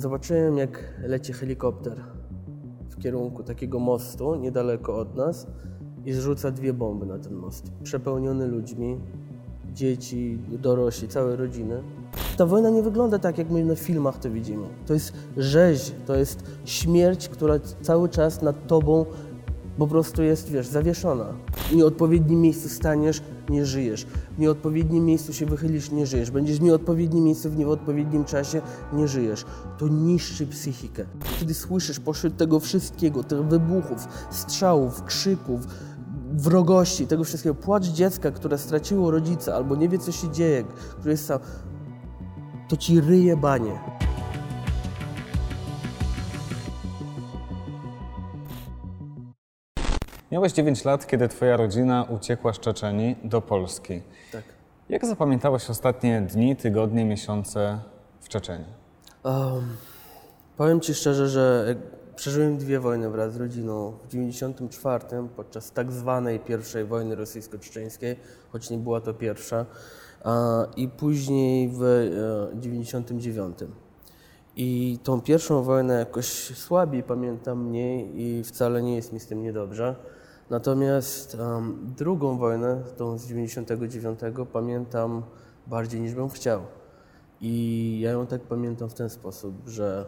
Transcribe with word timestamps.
zobaczyłem, 0.00 0.58
jak 0.58 0.94
leci 1.02 1.32
helikopter 1.32 2.04
w 2.88 2.98
kierunku 2.98 3.42
takiego 3.42 3.78
mostu 3.78 4.34
niedaleko 4.34 4.96
od 4.96 5.16
nas 5.16 5.46
i 6.04 6.12
zrzuca 6.12 6.50
dwie 6.50 6.72
bomby 6.72 7.06
na 7.06 7.18
ten 7.18 7.34
most. 7.34 7.72
Przepełniony 7.82 8.46
ludźmi, 8.46 9.00
dzieci, 9.72 10.38
dorośli, 10.62 11.08
całe 11.08 11.36
rodziny. 11.36 11.82
Ta 12.36 12.46
wojna 12.46 12.70
nie 12.70 12.82
wygląda 12.82 13.18
tak, 13.18 13.38
jak 13.38 13.50
my 13.50 13.64
na 13.64 13.76
filmach 13.76 14.18
to 14.18 14.30
widzimy. 14.30 14.66
To 14.86 14.94
jest 14.94 15.12
rzeź, 15.36 15.92
to 16.06 16.16
jest 16.16 16.42
śmierć, 16.64 17.28
która 17.28 17.54
cały 17.82 18.08
czas 18.08 18.42
nad 18.42 18.66
tobą 18.66 19.06
po 19.78 19.86
prostu 19.86 20.22
jest, 20.22 20.50
wiesz, 20.50 20.66
zawieszona. 20.66 21.32
W 21.52 21.74
nieodpowiednim 21.74 22.40
miejscu 22.40 22.68
staniesz, 22.68 23.22
nie 23.48 23.66
żyjesz. 23.66 24.06
W 24.36 24.38
nieodpowiednim 24.38 25.04
miejscu 25.04 25.32
się 25.32 25.46
wychylisz, 25.46 25.90
nie 25.90 26.06
żyjesz. 26.06 26.30
Będziesz 26.30 26.58
w 26.58 26.62
nieodpowiednim 26.62 27.24
miejscu 27.24 27.50
w 27.50 27.56
nieodpowiednim 27.56 28.24
czasie, 28.24 28.62
nie 28.92 29.08
żyjesz. 29.08 29.44
To 29.78 29.88
niszczy 29.88 30.46
psychikę. 30.46 31.04
Kiedy 31.40 31.54
słyszysz 31.54 32.00
pośród 32.00 32.36
tego 32.36 32.60
wszystkiego, 32.60 33.24
tych 33.24 33.44
wybuchów, 33.44 34.08
strzałów, 34.30 35.02
krzyków, 35.04 35.60
wrogości, 36.32 37.06
tego 37.06 37.24
wszystkiego, 37.24 37.54
płacz 37.54 37.86
dziecka, 37.86 38.30
które 38.30 38.58
straciło 38.58 39.10
rodzica 39.10 39.54
albo 39.54 39.76
nie 39.76 39.88
wie, 39.88 39.98
co 39.98 40.12
się 40.12 40.30
dzieje, 40.30 40.64
które 40.98 41.10
jest 41.10 41.26
sam, 41.26 41.38
to 42.68 42.76
ci 42.76 43.00
ryje 43.00 43.36
banie. 43.36 43.97
Miałeś 50.32 50.52
9 50.52 50.84
lat, 50.84 51.06
kiedy 51.06 51.28
twoja 51.28 51.56
rodzina 51.56 52.06
uciekła 52.10 52.52
z 52.52 52.58
Czeczenii 52.58 53.16
do 53.24 53.40
Polski. 53.40 54.02
Tak. 54.32 54.42
Jak 54.88 55.06
zapamiętałeś 55.06 55.70
ostatnie 55.70 56.20
dni, 56.20 56.56
tygodnie, 56.56 57.04
miesiące 57.04 57.78
w 58.20 58.28
Czeczenii? 58.28 58.72
Um, 59.24 59.76
powiem 60.56 60.80
Ci 60.80 60.94
szczerze, 60.94 61.28
że 61.28 61.74
przeżyłem 62.16 62.58
dwie 62.58 62.80
wojny 62.80 63.10
wraz 63.10 63.32
z 63.32 63.36
rodziną. 63.36 63.92
W 64.04 64.08
94 64.08 65.04
podczas 65.36 65.72
tak 65.72 65.92
zwanej 65.92 66.40
pierwszej 66.40 66.84
wojny 66.84 67.14
rosyjsko-czeczeńskiej, 67.14 68.16
choć 68.52 68.70
nie 68.70 68.78
była 68.78 69.00
to 69.00 69.14
pierwsza, 69.14 69.66
i 70.76 70.88
później 70.88 71.68
w 71.68 71.82
e, 72.54 72.60
99. 72.60 73.58
I 74.56 74.98
tą 75.02 75.20
pierwszą 75.20 75.62
wojnę 75.62 75.98
jakoś 75.98 76.26
słabiej 76.56 77.02
pamiętam 77.02 77.64
mniej 77.64 78.22
i 78.22 78.44
wcale 78.44 78.82
nie 78.82 78.96
jest 78.96 79.12
mi 79.12 79.20
z 79.20 79.26
tym 79.26 79.42
niedobrze. 79.42 79.94
Natomiast 80.50 81.34
um, 81.34 81.94
drugą 81.96 82.38
wojnę, 82.38 82.82
tą 82.96 83.18
z 83.18 83.26
99, 83.26 84.20
pamiętam 84.52 85.22
bardziej 85.66 86.00
niż 86.00 86.14
bym 86.14 86.28
chciał. 86.28 86.62
I 87.40 88.00
ja 88.00 88.10
ją 88.10 88.26
tak 88.26 88.40
pamiętam 88.40 88.88
w 88.88 88.94
ten 88.94 89.10
sposób, 89.10 89.54
że 89.66 90.06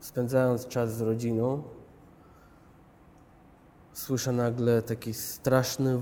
spędzając 0.00 0.66
czas 0.66 0.94
z 0.94 1.00
rodziną, 1.00 1.62
słyszę 3.92 4.32
nagle 4.32 4.82
taki 4.82 5.14
straszny, 5.14 6.00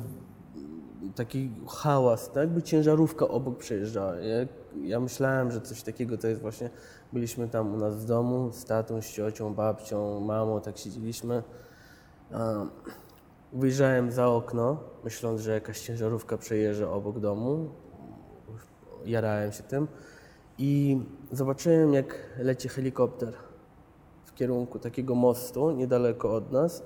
taki 1.14 1.50
hałas, 1.68 2.26
tak 2.26 2.36
jakby 2.36 2.62
ciężarówka 2.62 3.28
obok 3.28 3.58
przejeżdżała. 3.58 4.16
Ja, 4.16 4.46
ja 4.82 5.00
myślałem, 5.00 5.50
że 5.50 5.60
coś 5.60 5.82
takiego 5.82 6.18
to 6.18 6.28
jest 6.28 6.40
właśnie, 6.40 6.70
byliśmy 7.12 7.48
tam 7.48 7.74
u 7.74 7.76
nas 7.76 7.96
w 7.96 8.04
domu 8.04 8.52
z 8.52 8.64
tatą, 8.64 9.02
z 9.02 9.06
ciocią, 9.06 9.54
babcią, 9.54 10.20
mamą, 10.20 10.60
tak 10.60 10.78
siedzieliśmy. 10.78 11.42
Wyjrzałem 13.52 14.12
za 14.12 14.28
okno, 14.28 14.76
myśląc, 15.04 15.40
że 15.40 15.52
jakaś 15.52 15.80
ciężarówka 15.80 16.38
przejeżdża 16.38 16.90
obok 16.90 17.18
domu. 17.20 17.68
Jarałem 19.04 19.52
się 19.52 19.62
tym 19.62 19.88
i 20.58 21.00
zobaczyłem, 21.32 21.94
jak 21.94 22.18
leci 22.38 22.68
helikopter 22.68 23.32
w 24.24 24.34
kierunku 24.34 24.78
takiego 24.78 25.14
mostu 25.14 25.70
niedaleko 25.70 26.34
od 26.34 26.52
nas, 26.52 26.82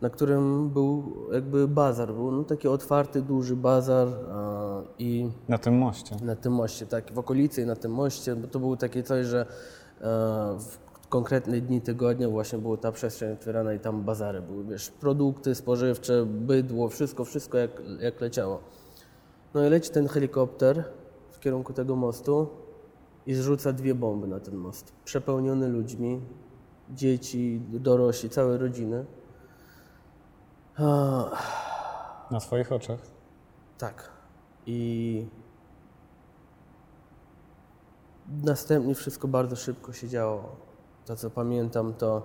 na 0.00 0.10
którym 0.10 0.70
był 0.70 1.12
jakby 1.32 1.68
bazar. 1.68 2.12
Był 2.14 2.30
no, 2.32 2.44
taki 2.44 2.68
otwarty, 2.68 3.22
duży 3.22 3.56
bazar 3.56 4.08
a, 4.32 4.80
i 4.98 5.30
Na 5.48 5.58
tym 5.58 5.74
moście. 5.74 6.16
na 6.22 6.36
tym 6.36 6.52
moście, 6.52 6.86
tak, 6.86 7.12
w 7.12 7.18
okolicy 7.18 7.62
i 7.62 7.66
na 7.66 7.76
tym 7.76 7.92
moście, 7.92 8.36
bo 8.36 8.48
to 8.48 8.58
było 8.58 8.76
takie 8.76 9.02
coś, 9.02 9.26
że 9.26 9.40
e, 9.40 9.46
w 10.58 10.78
konkretne 11.08 11.60
dni 11.60 11.80
tygodnia 11.80 12.28
właśnie 12.28 12.58
była 12.58 12.76
ta 12.76 12.92
przestrzeń 12.92 13.32
otwierana 13.32 13.72
i 13.74 13.80
tam 13.80 14.02
bazary 14.02 14.42
były, 14.42 14.64
wiesz, 14.64 14.90
produkty 14.90 15.54
spożywcze, 15.54 16.26
bydło, 16.26 16.88
wszystko, 16.88 17.24
wszystko 17.24 17.58
jak, 17.58 17.70
jak 18.00 18.20
leciało. 18.20 18.60
No 19.54 19.66
i 19.66 19.70
leci 19.70 19.90
ten 19.90 20.08
helikopter 20.08 20.84
w 21.30 21.40
kierunku 21.40 21.72
tego 21.72 21.96
mostu 21.96 22.48
i 23.26 23.34
zrzuca 23.34 23.72
dwie 23.72 23.94
bomby 23.94 24.26
na 24.26 24.40
ten 24.40 24.54
most. 24.54 24.92
Przepełniony 25.04 25.68
ludźmi, 25.68 26.20
dzieci, 26.90 27.60
dorośli, 27.68 28.30
całe 28.30 28.58
rodziny. 28.58 29.04
Na 32.30 32.40
twoich 32.40 32.72
oczach. 32.72 33.00
tak. 33.78 34.10
I 34.66 35.26
następnie 38.42 38.94
wszystko 38.94 39.28
bardzo 39.28 39.56
szybko 39.56 39.92
się 39.92 40.08
działo. 40.08 40.63
To, 41.06 41.16
co 41.16 41.30
pamiętam, 41.30 41.94
to, 41.94 42.22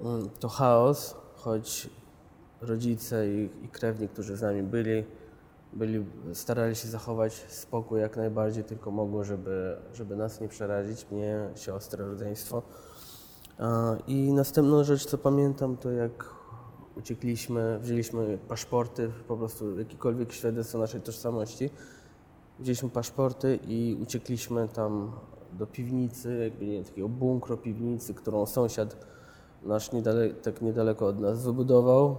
mm, 0.00 0.30
to 0.40 0.48
chaos, 0.48 1.14
choć 1.36 1.90
rodzice 2.60 3.28
i, 3.28 3.50
i 3.64 3.68
krewni, 3.68 4.08
którzy 4.08 4.36
z 4.36 4.42
nami 4.42 4.62
byli, 4.62 5.04
byli, 5.72 6.06
starali 6.32 6.76
się 6.76 6.88
zachować 6.88 7.32
spokój 7.48 8.00
jak 8.00 8.16
najbardziej 8.16 8.64
tylko 8.64 8.90
mogło, 8.90 9.24
żeby, 9.24 9.76
żeby 9.94 10.16
nas 10.16 10.40
nie 10.40 10.48
przerazić, 10.48 11.06
mnie, 11.10 11.50
siostrę, 11.54 12.06
rodzeństwo. 12.06 12.62
I 14.06 14.32
następną 14.32 14.84
rzecz, 14.84 15.06
co 15.06 15.18
pamiętam, 15.18 15.76
to 15.76 15.90
jak 15.90 16.34
uciekliśmy, 16.96 17.78
wzięliśmy 17.78 18.38
paszporty, 18.48 19.10
po 19.28 19.36
prostu 19.36 19.78
jakiekolwiek 19.78 20.32
świadectwo 20.32 20.78
naszej 20.78 21.00
tożsamości. 21.00 21.70
Wzięliśmy 22.58 22.88
paszporty 22.88 23.58
i 23.66 23.98
uciekliśmy 24.02 24.68
tam 24.68 25.12
do 25.58 25.66
piwnicy, 25.66 26.38
jakby 26.44 26.66
nie 26.66 26.84
takiego 26.84 27.08
bunkru 27.08 27.56
piwnicy, 27.56 28.14
którą 28.14 28.46
sąsiad 28.46 29.06
nasz 29.62 29.92
niedale, 29.92 30.30
tak 30.30 30.62
niedaleko 30.62 31.06
od 31.06 31.20
nas 31.20 31.44
wybudował 31.44 32.16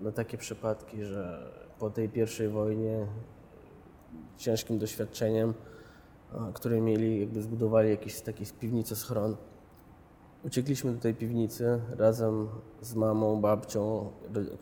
na 0.00 0.12
takie 0.12 0.38
przypadki, 0.38 1.04
że 1.04 1.52
po 1.78 1.90
tej 1.90 2.08
pierwszej 2.08 2.48
wojnie 2.48 3.06
ciężkim 4.36 4.78
doświadczeniem, 4.78 5.54
które 6.54 6.80
mieli, 6.80 7.20
jakby 7.20 7.42
zbudowali 7.42 7.90
jakiś 7.90 8.20
taki 8.20 8.44
piwnicy 8.60 8.96
schron. 8.96 9.36
Uciekliśmy 10.44 10.92
do 10.92 11.00
tej 11.00 11.14
piwnicy 11.14 11.80
razem 11.98 12.48
z 12.80 12.94
mamą, 12.94 13.40
babcią, 13.40 14.10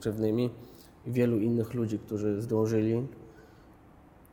krewnymi 0.01 0.51
i 1.07 1.13
wielu 1.13 1.39
innych 1.39 1.75
ludzi, 1.75 1.99
którzy 1.99 2.43
zdążyli. 2.43 3.07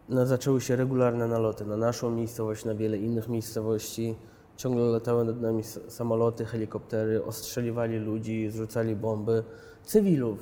No, 0.10 0.26
zaczęły 0.26 0.62
się 0.62 0.76
regularne 0.76 1.28
naloty 1.28 1.66
na 1.66 1.78
naszą 1.78 2.12
miejscowość, 2.12 2.66
na 2.66 2.76
wiele 2.76 2.98
innych 2.98 3.30
miejscowości. 3.30 4.16
Ciągle 4.58 4.84
latały 4.84 5.26
nad 5.26 5.42
nami 5.42 5.64
samoloty, 5.88 6.46
helikoptery, 6.46 7.24
ostrzeliwali 7.24 7.98
ludzi, 7.98 8.50
zrzucali 8.52 8.96
bomby. 8.96 9.44
Cywilów. 9.84 10.40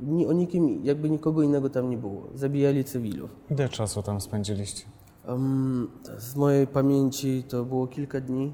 Ni, 0.00 0.26
o 0.26 0.32
nikim, 0.32 0.80
jakby 0.84 1.10
nikogo 1.10 1.42
innego 1.42 1.70
tam 1.70 1.90
nie 1.90 1.96
było. 1.96 2.28
Zabijali 2.34 2.84
cywilów. 2.84 3.30
Ile 3.50 3.68
czasu 3.68 4.02
tam 4.02 4.20
spędziliście? 4.20 4.84
Um, 5.28 5.90
z 6.18 6.36
mojej 6.36 6.66
pamięci 6.66 7.44
to 7.48 7.64
było 7.64 7.86
kilka 7.86 8.20
dni. 8.20 8.52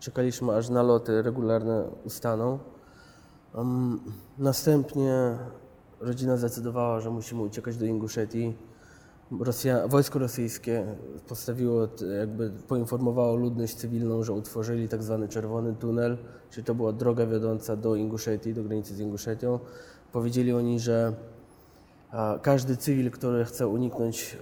Czekaliśmy 0.00 0.52
aż 0.52 0.68
naloty 0.68 1.22
regularne 1.22 1.84
ustaną. 2.04 2.58
Um, 3.54 4.00
następnie 4.38 5.38
rodzina 6.00 6.36
zdecydowała, 6.36 7.00
że 7.00 7.10
musimy 7.10 7.42
uciekać 7.42 7.76
do 7.76 7.86
Inguszetii. 7.86 8.54
Rosja, 9.38 9.88
wojsko 9.88 10.18
rosyjskie 10.18 10.86
postawiło, 11.28 11.88
jakby 12.18 12.50
poinformowało 12.68 13.36
ludność 13.36 13.74
cywilną, 13.74 14.22
że 14.22 14.32
utworzyli 14.32 14.88
tak 14.88 15.02
zwany 15.02 15.28
czerwony 15.28 15.74
tunel, 15.74 16.18
czyli 16.50 16.64
to 16.64 16.74
była 16.74 16.92
droga 16.92 17.26
wiodąca 17.26 17.76
do 17.76 17.94
Inguszetii, 17.94 18.54
do 18.54 18.62
granicy 18.62 18.94
z 18.94 19.00
Inguszetią. 19.00 19.58
Powiedzieli 20.12 20.52
oni, 20.52 20.80
że 20.80 21.12
każdy 22.42 22.76
cywil, 22.76 23.10
który 23.10 23.44
chce 23.44 23.68
uniknąć 23.68 24.38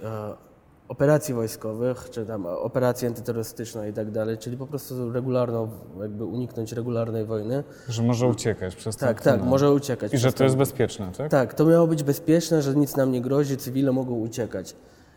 operacji 0.89 1.33
wojskowych, 1.33 2.09
czy 2.11 2.25
tam 2.25 2.45
operacji 2.45 3.07
antyterrorystycznej 3.07 3.91
i 3.91 3.93
tak 3.93 4.11
dalej, 4.11 4.37
czyli 4.37 4.57
po 4.57 4.67
prostu 4.67 5.11
regularną, 5.11 5.69
jakby 6.01 6.25
uniknąć 6.25 6.71
regularnej 6.73 7.25
wojny. 7.25 7.63
Że 7.89 8.03
może 8.03 8.27
uciekać 8.27 8.75
przez 8.75 8.97
ten 8.97 9.09
Tak, 9.09 9.21
tak, 9.21 9.43
może 9.43 9.71
uciekać. 9.71 10.13
I 10.13 10.17
że 10.17 10.31
to 10.31 10.37
ten- 10.37 10.45
jest 10.45 10.57
bezpieczne, 10.57 11.11
tak? 11.17 11.31
tak, 11.31 11.53
to 11.53 11.65
miało 11.65 11.87
być 11.87 12.03
bezpieczne, 12.03 12.61
że 12.61 12.75
nic 12.75 12.95
nam 12.95 13.11
nie 13.11 13.21
grozi, 13.21 13.57
cywile 13.57 13.91
mogą 13.91 14.13
uciekać. 14.15 14.75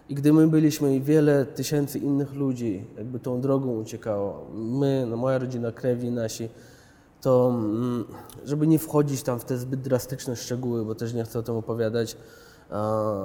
I 0.09 0.15
gdy 0.15 0.33
my 0.33 0.49
byliśmy 0.49 0.97
i 0.97 1.01
wiele 1.01 1.47
tysięcy 1.47 1.99
innych 1.99 2.35
ludzi 2.35 2.87
jakby 2.97 3.19
tą 3.21 3.41
drogą 3.41 3.77
uciekało, 3.81 4.47
my, 4.55 5.07
no 5.09 5.17
moja 5.17 5.39
rodzina, 5.39 5.73
krewi 5.73 6.11
nasi, 6.11 6.49
to 7.21 7.51
mm, 7.55 8.05
żeby 8.45 8.67
nie 8.67 8.79
wchodzić 8.79 9.23
tam 9.23 9.41
w 9.41 9.45
te 9.45 9.59
zbyt 9.59 9.81
drastyczne 9.81 10.37
szczegóły, 10.37 10.85
bo 10.85 10.95
też 10.95 11.15
nie 11.15 11.25
chcę 11.25 11.39
o 11.39 11.43
tym 11.43 11.57
opowiadać, 11.57 12.17
a, 12.71 13.25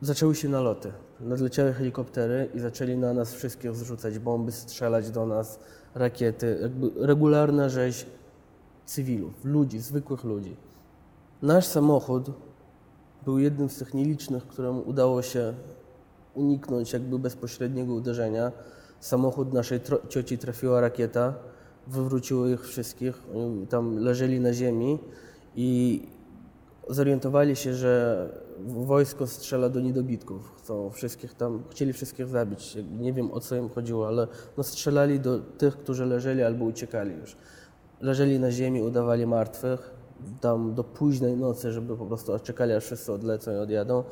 zaczęły 0.00 0.34
się 0.34 0.48
naloty. 0.48 0.92
Nadleciały 1.20 1.72
helikoptery 1.72 2.48
i 2.54 2.60
zaczęli 2.60 2.96
na 2.96 3.14
nas 3.14 3.34
wszystkich 3.34 3.74
zrzucać 3.74 4.18
bomby, 4.18 4.52
strzelać 4.52 5.10
do 5.10 5.26
nas, 5.26 5.58
rakiety. 5.94 6.58
Jakby 6.62 7.06
regularna 7.06 7.68
rzeź 7.68 8.06
cywilów, 8.86 9.44
ludzi, 9.44 9.78
zwykłych 9.78 10.24
ludzi. 10.24 10.56
Nasz 11.42 11.66
samochód 11.66 12.30
był 13.24 13.38
jednym 13.38 13.68
z 13.68 13.78
tych 13.78 13.94
nielicznych, 13.94 14.46
któremu 14.46 14.80
udało 14.80 15.22
się 15.22 15.54
uniknąć 16.34 16.92
jakby 16.92 17.18
bezpośredniego 17.18 17.94
uderzenia. 17.94 18.52
Samochód 19.00 19.52
naszej 19.52 19.80
cioci 20.08 20.38
trafiła 20.38 20.80
rakieta, 20.80 21.34
wywróciło 21.86 22.48
ich 22.48 22.66
wszystkich, 22.66 23.22
oni 23.34 23.66
tam 23.66 23.98
leżeli 23.98 24.40
na 24.40 24.52
ziemi 24.52 24.98
i 25.56 26.02
zorientowali 26.88 27.56
się, 27.56 27.74
że 27.74 28.28
wojsko 28.66 29.26
strzela 29.26 29.68
do 29.68 29.80
niedobitków. 29.80 30.52
Chcą 30.58 30.90
wszystkich 30.90 31.34
tam, 31.34 31.62
chcieli 31.70 31.92
wszystkich 31.92 32.28
zabić. 32.28 32.76
Nie 32.98 33.12
wiem 33.12 33.32
o 33.32 33.40
co 33.40 33.56
im 33.56 33.68
chodziło, 33.68 34.06
ale 34.06 34.28
no 34.56 34.62
strzelali 34.64 35.20
do 35.20 35.38
tych, 35.38 35.76
którzy 35.76 36.06
leżeli 36.06 36.42
albo 36.42 36.64
uciekali 36.64 37.16
już. 37.16 37.36
Leżeli 38.00 38.40
na 38.40 38.50
ziemi, 38.50 38.82
udawali 38.82 39.26
martwych, 39.26 39.90
tam 40.40 40.74
do 40.74 40.84
późnej 40.84 41.36
nocy, 41.36 41.72
żeby 41.72 41.96
po 41.96 42.06
prostu 42.06 42.38
czekali, 42.38 42.72
aż 42.72 42.84
wszyscy 42.84 43.12
odlecą 43.12 43.52
i 43.52 43.56
odjadą. 43.56 44.04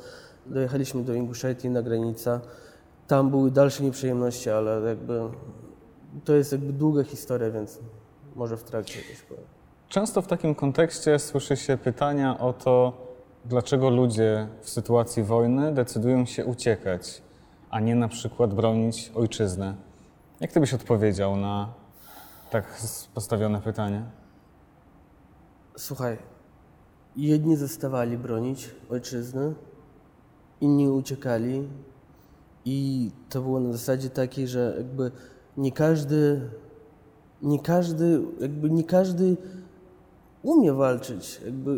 Dojechaliśmy 0.46 1.04
do 1.04 1.14
Inguszetii 1.14 1.70
na 1.70 1.82
granicę. 1.82 2.40
Tam 3.06 3.30
były 3.30 3.50
dalsze 3.50 3.84
nieprzyjemności, 3.84 4.50
ale 4.50 4.88
jakby 4.88 5.20
to 6.24 6.34
jest 6.34 6.52
jakby 6.52 6.72
długa 6.72 7.04
historia, 7.04 7.50
więc 7.50 7.78
może 8.34 8.56
w 8.56 8.64
trakcie 8.64 9.00
coś 9.08 9.22
powiem. 9.22 9.44
Często 9.88 10.22
w 10.22 10.26
takim 10.26 10.54
kontekście 10.54 11.18
słyszy 11.18 11.56
się 11.56 11.76
pytania 11.76 12.38
o 12.38 12.52
to, 12.52 12.92
dlaczego 13.44 13.90
ludzie 13.90 14.48
w 14.60 14.70
sytuacji 14.70 15.22
wojny 15.22 15.74
decydują 15.74 16.26
się 16.26 16.46
uciekać, 16.46 17.22
a 17.70 17.80
nie 17.80 17.94
na 17.94 18.08
przykład 18.08 18.54
bronić 18.54 19.12
ojczyzny. 19.14 19.74
Jak 20.40 20.52
ty 20.52 20.60
byś 20.60 20.74
odpowiedział 20.74 21.36
na 21.36 21.74
tak 22.50 22.82
postawione 23.14 23.60
pytanie? 23.60 24.02
Słuchaj, 25.76 26.18
jedni 27.16 27.56
zostawali 27.56 28.18
bronić 28.18 28.70
ojczyzny, 28.90 29.54
inni 30.60 30.88
uciekali 30.88 31.68
i 32.64 33.10
to 33.28 33.42
było 33.42 33.60
na 33.60 33.72
zasadzie 33.72 34.10
takiej, 34.10 34.48
że 34.48 34.74
jakby 34.76 35.10
nie 35.56 35.72
każdy, 35.72 36.40
nie 37.42 37.60
każdy, 37.60 38.22
jakby 38.40 38.70
nie 38.70 38.84
każdy 38.84 39.36
umie 40.42 40.72
walczyć. 40.72 41.40
Jakby 41.44 41.76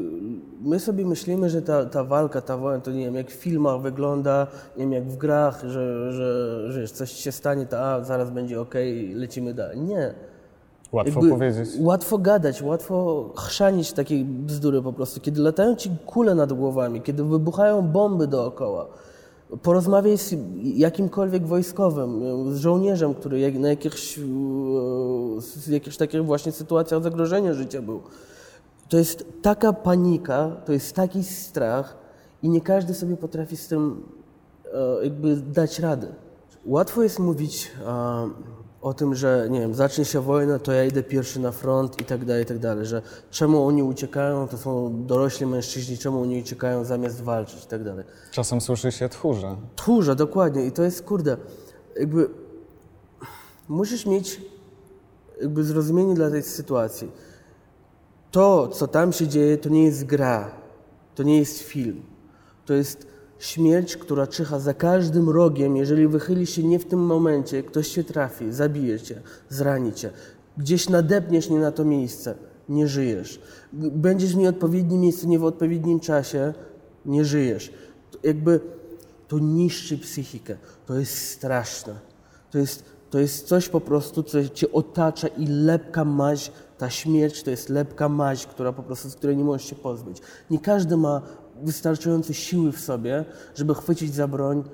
my 0.63 0.81
sobie 0.81 1.07
myślimy, 1.07 1.51
że 1.51 1.63
ta, 1.63 1.85
ta 1.85 2.05
walka, 2.05 2.41
ta 2.41 2.57
wojna, 2.57 2.81
to 2.81 2.91
nie 2.91 3.05
wiem, 3.05 3.15
jak 3.15 3.31
w 3.31 3.35
filmach 3.35 3.81
wygląda, 3.81 4.47
nie 4.77 4.85
wiem, 4.85 4.93
jak 4.93 5.05
w 5.05 5.17
grach, 5.17 5.63
że, 5.69 6.13
że, 6.13 6.73
że 6.73 6.89
coś 6.89 7.13
się 7.13 7.33
stanie, 7.33 7.67
to 7.67 7.81
a, 7.81 8.05
zaraz 8.05 8.31
będzie 8.31 8.61
ok, 8.61 8.75
lecimy 9.15 9.55
dalej. 9.55 9.81
Nie. 9.81 10.15
Łatwo 10.93 11.21
Jakby 11.21 11.31
powiedzieć. 11.31 11.69
Łatwo 11.79 12.19
gadać, 12.19 12.63
łatwo 12.63 13.31
chrzanić 13.37 13.93
takie 13.93 14.25
bzdury 14.25 14.83
po 14.83 14.93
prostu. 14.93 15.21
Kiedy 15.21 15.41
latają 15.41 15.77
ci 15.77 15.91
kule 16.07 16.35
nad 16.35 16.53
głowami, 16.53 17.01
kiedy 17.01 17.25
wybuchają 17.25 17.83
bomby 17.83 18.27
dookoła, 18.27 18.87
porozmawiaj 19.63 20.19
z 20.19 20.35
jakimkolwiek 20.63 21.47
wojskowym, 21.47 22.23
z 22.55 22.59
żołnierzem, 22.59 23.15
który 23.15 23.53
na 23.53 23.69
jakichś, 23.69 24.19
e, 24.19 24.23
z 25.41 25.69
jakichś 25.69 25.97
takich 25.97 26.25
właśnie 26.25 26.53
sytuacjach 26.53 27.03
zagrożenia 27.03 27.55
życia 27.55 27.83
był. 27.83 28.01
To 28.89 28.97
jest 28.97 29.25
taka 29.43 29.73
panika, 29.73 30.51
to 30.67 30.73
jest 30.73 30.95
taki 30.95 31.25
strach 31.25 31.97
i 32.43 32.49
nie 32.49 32.61
każdy 32.61 32.95
sobie 32.95 33.17
potrafi 33.17 33.57
z 33.57 33.69
tym 33.69 34.03
e, 34.75 35.05
jakby 35.05 35.37
dać 35.37 35.79
radę. 35.79 36.07
Łatwo 36.65 37.03
jest 37.03 37.19
mówić 37.19 37.71
e, 37.87 38.31
o 38.85 38.95
tym, 38.95 39.15
że 39.15 39.47
nie 39.51 39.61
wiem, 39.61 39.75
zacznie 39.75 40.05
się 40.05 40.21
wojna, 40.21 40.59
to 40.59 40.73
ja 40.73 40.85
idę 40.85 41.03
pierwszy 41.03 41.41
na 41.41 41.53
front 41.53 42.01
i 42.01 42.05
tak 42.05 42.25
dalej, 42.25 42.43
i 42.43 42.47
tak 42.47 42.59
dalej, 42.59 42.87
że 42.87 43.03
czemu 43.31 43.67
oni 43.67 43.83
uciekają, 43.83 44.49
to 44.49 44.59
są 44.59 45.05
dorośli 45.07 45.47
mężczyźni, 45.47 45.99
czemu 45.99 46.23
oni 46.23 46.41
uciekają 46.41 46.85
zamiast 46.85 47.23
walczyć 47.23 47.65
i 47.65 47.67
tak 47.67 47.85
dalej. 47.85 48.05
Czasem 48.31 48.61
słyszy 48.61 48.93
się 48.93 49.09
tchórze. 49.09 49.57
Tchórze, 49.77 50.17
dokładnie. 50.17 50.67
I 50.67 50.73
to 50.73 50.83
jest, 50.83 51.03
kurde, 51.03 51.37
jakby 51.97 52.31
musisz 53.69 54.07
mieć 54.07 54.41
jakby 55.41 55.65
zrozumienie 55.65 56.15
dla 56.15 56.31
tej 56.31 56.43
sytuacji. 56.43 57.13
To, 58.35 58.69
co 58.69 58.89
tam 58.89 59.13
się 59.13 59.29
dzieje, 59.29 59.59
to 59.59 59.69
nie 59.69 59.85
jest 59.85 60.05
gra, 60.05 60.51
to 61.15 61.23
nie 61.23 61.39
jest 61.39 61.59
film. 61.59 62.03
To 62.67 62.75
jest 62.75 63.07
śmierć, 63.39 63.97
która 63.97 64.27
czyha 64.27 64.59
za 64.59 64.75
każdym 64.75 65.31
rogiem. 65.31 65.77
Jeżeli 65.77 66.09
wychyli 66.09 66.47
się 66.47 66.63
nie 66.63 66.79
w 66.79 66.85
tym 66.85 67.01
momencie, 67.01 67.63
ktoś 67.63 67.89
się 67.89 68.05
trafi, 68.05 68.53
zabije 68.53 69.01
cię, 69.01 69.23
zrani 69.49 69.93
cię. 69.93 70.11
Gdzieś 70.57 70.89
nadepniesz 70.89 71.51
nie 71.51 71.59
na 71.59 71.73
to 71.73 71.85
miejsce, 71.85 72.35
nie 72.69 72.89
żyjesz. 72.89 73.41
Będziesz 73.73 74.35
w 74.35 74.39
nieodpowiednim 74.39 75.01
miejscu, 75.01 75.29
nie 75.29 75.39
w 75.39 75.45
odpowiednim 75.45 76.01
czasie, 76.01 76.55
nie 77.07 77.25
żyjesz. 77.25 77.73
To 78.11 78.19
jakby 78.23 78.61
to 79.29 79.39
niszczy 79.39 79.99
psychikę. 79.99 80.57
To 80.87 80.99
jest 80.99 81.29
straszne. 81.29 81.95
To 82.51 82.59
jest, 82.59 82.85
to 83.11 83.19
jest 83.19 83.47
coś 83.47 83.69
po 83.69 83.81
prostu, 83.81 84.23
co 84.23 84.49
cię 84.49 84.73
otacza 84.73 85.29
i 85.29 85.47
lepka 85.47 86.05
maź, 86.05 86.53
ta 86.79 86.91
śmierć 86.91 87.43
to 87.43 87.50
jest 87.50 87.69
lepka 87.69 88.09
maź, 88.09 88.47
która 88.47 88.73
po 88.73 88.82
prostu, 88.82 89.11
z 89.11 89.15
której 89.15 89.37
nie 89.37 89.44
możesz 89.44 89.71
się 89.71 89.76
pozbyć. 89.76 90.19
Nie 90.50 90.59
każdy 90.59 90.97
ma 90.97 91.23
wystarczające 91.62 92.35
siły 92.35 92.73
w 92.73 92.81
sobie, 92.81 93.25
żeby 93.55 93.75
chwycić 93.75 94.15
za 94.15 94.29
broń 94.29 94.65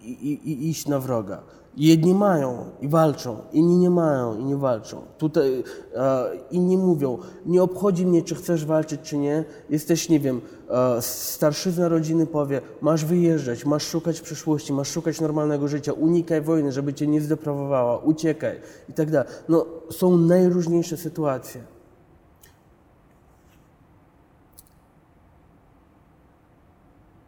i, 0.00 0.10
i, 0.10 0.50
i 0.50 0.68
iść 0.70 0.86
na 0.86 1.00
wroga. 1.00 1.42
Jedni 1.76 2.14
mają 2.14 2.64
i 2.80 2.88
walczą, 2.88 3.36
inni 3.52 3.76
nie 3.76 3.90
mają 3.90 4.38
i 4.38 4.44
nie 4.44 4.56
walczą. 4.56 5.02
Tutaj 5.18 5.64
e, 5.94 6.30
inni 6.50 6.78
mówią, 6.78 7.18
nie 7.46 7.62
obchodzi 7.62 8.06
mnie, 8.06 8.22
czy 8.22 8.34
chcesz 8.34 8.64
walczyć, 8.64 9.00
czy 9.00 9.16
nie. 9.18 9.44
Jesteś, 9.70 10.08
nie 10.08 10.20
wiem, 10.20 10.40
e, 10.70 11.02
starszyzna 11.02 11.88
rodziny 11.88 12.26
powie, 12.26 12.60
masz 12.80 13.04
wyjeżdżać, 13.04 13.64
masz 13.64 13.86
szukać 13.86 14.20
przyszłości, 14.20 14.72
masz 14.72 14.88
szukać 14.88 15.20
normalnego 15.20 15.68
życia, 15.68 15.92
unikaj 15.92 16.40
wojny, 16.40 16.72
żeby 16.72 16.94
cię 16.94 17.06
nie 17.06 17.20
zdeprawowała, 17.20 17.98
uciekaj 17.98 18.60
i 18.88 18.92
tak 18.92 19.10
dalej. 19.10 19.32
No, 19.48 19.66
są 19.90 20.16
najróżniejsze 20.16 20.96
sytuacje. 20.96 21.60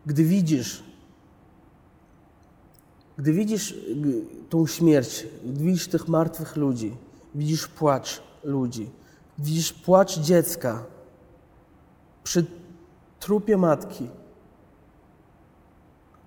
Gdy 0.07 0.25
widzisz, 0.25 0.86
gdy 3.19 3.33
widzisz 3.33 3.73
y, 3.73 4.25
tą 4.51 4.67
śmierć, 4.67 5.27
gdy 5.45 5.65
widzisz 5.65 5.89
tych 5.89 6.09
martwych 6.09 6.57
ludzi, 6.57 6.97
widzisz 7.35 7.69
płacz 7.69 8.23
ludzi, 8.45 8.91
widzisz 9.39 9.73
płacz 9.73 10.19
dziecka 10.19 10.85
przy 12.25 12.47
trupie 13.21 13.57
matki, 13.57 14.09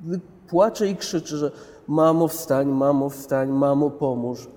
gdy 0.02 0.20
płacze 0.48 0.88
i 0.88 0.96
krzyczy, 0.96 1.38
że 1.38 1.52
mamo 1.88 2.28
wstań, 2.28 2.68
mamo 2.68 3.10
wstań, 3.10 3.50
mamo 3.50 3.90
pomóż. 3.90 4.48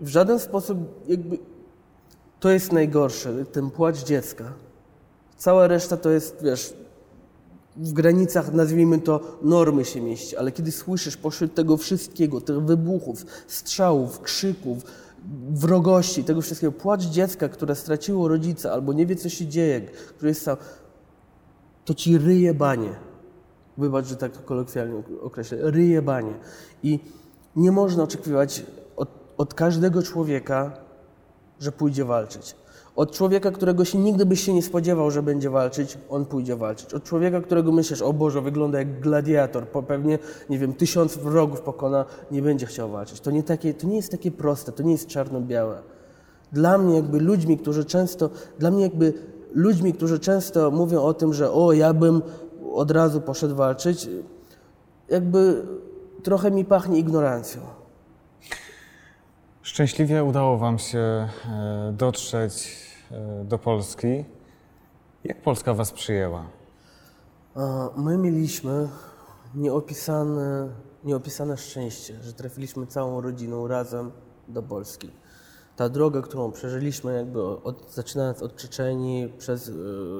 W 0.00 0.08
żaden 0.08 0.38
sposób 0.38 0.78
jakby 1.08 1.38
to 2.40 2.50
jest 2.50 2.72
najgorsze, 2.72 3.44
ten 3.44 3.70
płacz 3.70 4.04
dziecka. 4.04 4.52
Cała 5.36 5.66
reszta 5.66 5.96
to 5.96 6.10
jest, 6.10 6.42
wiesz, 6.42 6.74
w 7.76 7.92
granicach, 7.92 8.52
nazwijmy 8.52 8.98
to, 8.98 9.20
normy 9.42 9.84
się 9.84 10.00
mieści, 10.00 10.36
ale 10.36 10.52
kiedy 10.52 10.72
słyszysz 10.72 11.16
pośród 11.16 11.54
tego 11.54 11.76
wszystkiego, 11.76 12.40
tych 12.40 12.60
wybuchów, 12.60 13.26
strzałów, 13.46 14.20
krzyków, 14.20 14.84
wrogości, 15.50 16.24
tego 16.24 16.40
wszystkiego, 16.40 16.72
płacz 16.72 17.02
dziecka, 17.02 17.48
które 17.48 17.74
straciło 17.74 18.28
rodzica 18.28 18.72
albo 18.72 18.92
nie 18.92 19.06
wie, 19.06 19.16
co 19.16 19.28
się 19.28 19.46
dzieje, 19.46 19.80
który 19.80 20.28
jest 20.28 20.42
sam, 20.42 20.56
to 21.84 21.94
ci 21.94 22.18
ryje 22.18 22.54
banie. 22.54 22.94
Wybacz, 23.78 24.06
że 24.06 24.16
tak 24.16 24.44
kolokwialnie 24.44 25.02
określę. 25.22 25.58
Ryje 25.60 26.02
banie. 26.02 26.34
I 26.82 26.98
nie 27.56 27.72
można 27.72 28.02
oczekiwać 28.02 28.62
od, 28.96 29.08
od 29.36 29.54
każdego 29.54 30.02
człowieka, 30.02 30.76
że 31.60 31.72
pójdzie 31.72 32.04
walczyć. 32.04 32.56
Od 32.96 33.12
człowieka, 33.12 33.50
którego 33.50 33.84
się 33.84 33.98
nigdy 33.98 34.26
byś 34.26 34.40
się 34.40 34.54
nie 34.54 34.62
spodziewał, 34.62 35.10
że 35.10 35.22
będzie 35.22 35.50
walczyć, 35.50 35.98
on 36.08 36.24
pójdzie 36.24 36.56
walczyć. 36.56 36.94
Od 36.94 37.04
człowieka, 37.04 37.40
którego 37.40 37.72
myślisz, 37.72 38.02
o 38.02 38.12
Boże, 38.12 38.40
wygląda 38.40 38.78
jak 38.78 39.00
gladiator, 39.00 39.68
pewnie, 39.68 40.18
nie 40.50 40.58
wiem, 40.58 40.72
tysiąc 40.72 41.16
wrogów 41.16 41.60
pokona, 41.60 42.04
nie 42.30 42.42
będzie 42.42 42.66
chciał 42.66 42.90
walczyć. 42.90 43.20
To 43.20 43.30
nie, 43.30 43.42
takie, 43.42 43.74
to 43.74 43.86
nie 43.86 43.96
jest 43.96 44.10
takie 44.10 44.30
proste, 44.30 44.72
to 44.72 44.82
nie 44.82 44.92
jest 44.92 45.06
czarno-białe. 45.06 45.82
Dla 46.52 46.78
mnie 46.78 46.94
jakby 46.96 47.20
ludźmi, 47.20 47.58
którzy 47.58 47.84
często, 47.84 48.30
dla 48.58 48.70
mnie 48.70 48.82
jakby 48.82 49.12
ludźmi, 49.54 49.92
którzy 49.92 50.18
często 50.18 50.70
mówią 50.70 51.02
o 51.02 51.14
tym, 51.14 51.34
że 51.34 51.52
o, 51.52 51.72
ja 51.72 51.94
bym 51.94 52.22
od 52.74 52.90
razu 52.90 53.20
poszedł 53.20 53.54
walczyć, 53.54 54.08
jakby 55.08 55.62
trochę 56.22 56.50
mi 56.50 56.64
pachnie 56.64 56.98
ignorancją. 56.98 57.60
Szczęśliwie 59.62 60.24
udało 60.24 60.58
Wam 60.58 60.78
się 60.78 60.98
e, 60.98 61.28
dotrzeć 61.96 62.83
do 63.44 63.58
Polski. 63.58 64.24
Jak 65.24 65.42
Polska 65.42 65.74
Was 65.74 65.92
przyjęła? 65.92 66.44
A 67.54 67.90
My 67.96 68.18
mieliśmy 68.18 68.88
nieopisane, 69.54 70.68
nieopisane 71.04 71.56
szczęście, 71.56 72.14
że 72.22 72.32
trafiliśmy 72.32 72.86
całą 72.86 73.20
rodziną 73.20 73.68
razem 73.68 74.10
do 74.48 74.62
Polski. 74.62 75.10
Ta 75.76 75.88
droga, 75.88 76.22
którą 76.22 76.52
przeżyliśmy, 76.52 77.14
jakby 77.14 77.42
od, 77.42 77.92
zaczynając 77.92 78.42
od 78.42 78.56
Czeczenii, 78.56 79.32
przez 79.38 79.68
y, 79.68 79.72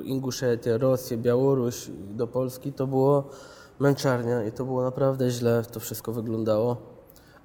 Inguszetię, 0.04 0.78
Rosję, 0.78 1.16
Białoruś 1.16 1.90
do 2.10 2.26
Polski, 2.26 2.72
to 2.72 2.86
było 2.86 3.30
męczarnia 3.78 4.44
i 4.44 4.52
to 4.52 4.64
było 4.64 4.82
naprawdę 4.82 5.30
źle, 5.30 5.62
to 5.72 5.80
wszystko 5.80 6.12
wyglądało. 6.12 6.76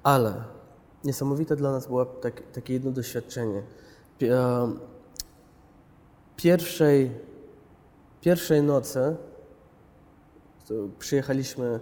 Ale 0.02 0.34
niesamowite 1.04 1.56
dla 1.56 1.72
nas 1.72 1.86
było 1.86 2.04
tak, 2.04 2.42
takie 2.52 2.72
jedno 2.72 2.90
doświadczenie. 2.90 3.62
Pi- 6.40 6.42
Pierwszej, 6.42 7.10
pierwszej 8.20 8.62
nocy 8.62 9.16
przyjechaliśmy, 10.98 11.80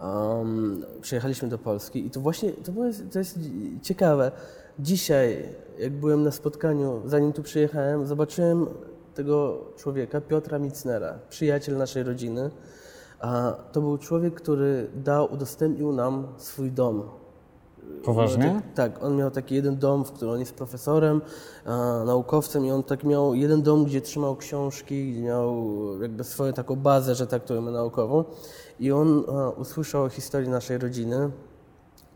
um, 0.00 0.84
przyjechaliśmy 1.00 1.48
do 1.48 1.58
Polski 1.58 2.06
i 2.06 2.10
to 2.10 2.20
właśnie 2.20 2.52
to, 2.52 2.72
było, 2.72 2.84
to 3.12 3.18
jest 3.18 3.38
ciekawe. 3.82 4.32
Dzisiaj, 4.78 5.48
jak 5.78 5.92
byłem 5.92 6.22
na 6.22 6.30
spotkaniu, 6.30 7.02
zanim 7.06 7.32
tu 7.32 7.42
przyjechałem, 7.42 8.06
zobaczyłem 8.06 8.66
tego 9.14 9.64
człowieka, 9.76 10.20
Piotra 10.20 10.58
Micnera, 10.58 11.18
przyjaciel 11.28 11.76
naszej 11.76 12.02
rodziny. 12.02 12.50
A 13.20 13.52
to 13.72 13.80
był 13.80 13.98
człowiek, 13.98 14.34
który 14.34 14.90
dał, 14.94 15.32
udostępnił 15.32 15.92
nam 15.92 16.26
swój 16.36 16.72
dom. 16.72 17.02
Poważnie? 18.04 18.46
Miał 18.46 18.62
tak, 18.74 19.04
on 19.04 19.16
miał 19.16 19.30
taki 19.30 19.54
jeden 19.54 19.76
dom, 19.76 20.04
w 20.04 20.12
którym 20.12 20.34
on 20.34 20.40
jest 20.40 20.54
profesorem, 20.54 21.20
a, 21.64 22.02
naukowcem 22.06 22.66
i 22.66 22.70
on 22.70 22.82
tak 22.82 23.04
miał 23.04 23.34
jeden 23.34 23.62
dom, 23.62 23.84
gdzie 23.84 24.00
trzymał 24.00 24.36
książki, 24.36 25.12
gdzie 25.12 25.22
miał 25.22 25.66
jakby 26.02 26.24
swoją 26.24 26.52
taką 26.52 26.76
bazę, 26.76 27.14
że 27.14 27.26
tak 27.26 27.44
powiem, 27.44 27.72
naukową. 27.72 28.24
I 28.80 28.92
on 28.92 29.24
a, 29.28 29.50
usłyszał 29.50 30.02
o 30.02 30.08
historii 30.08 30.48
naszej 30.48 30.78
rodziny. 30.78 31.30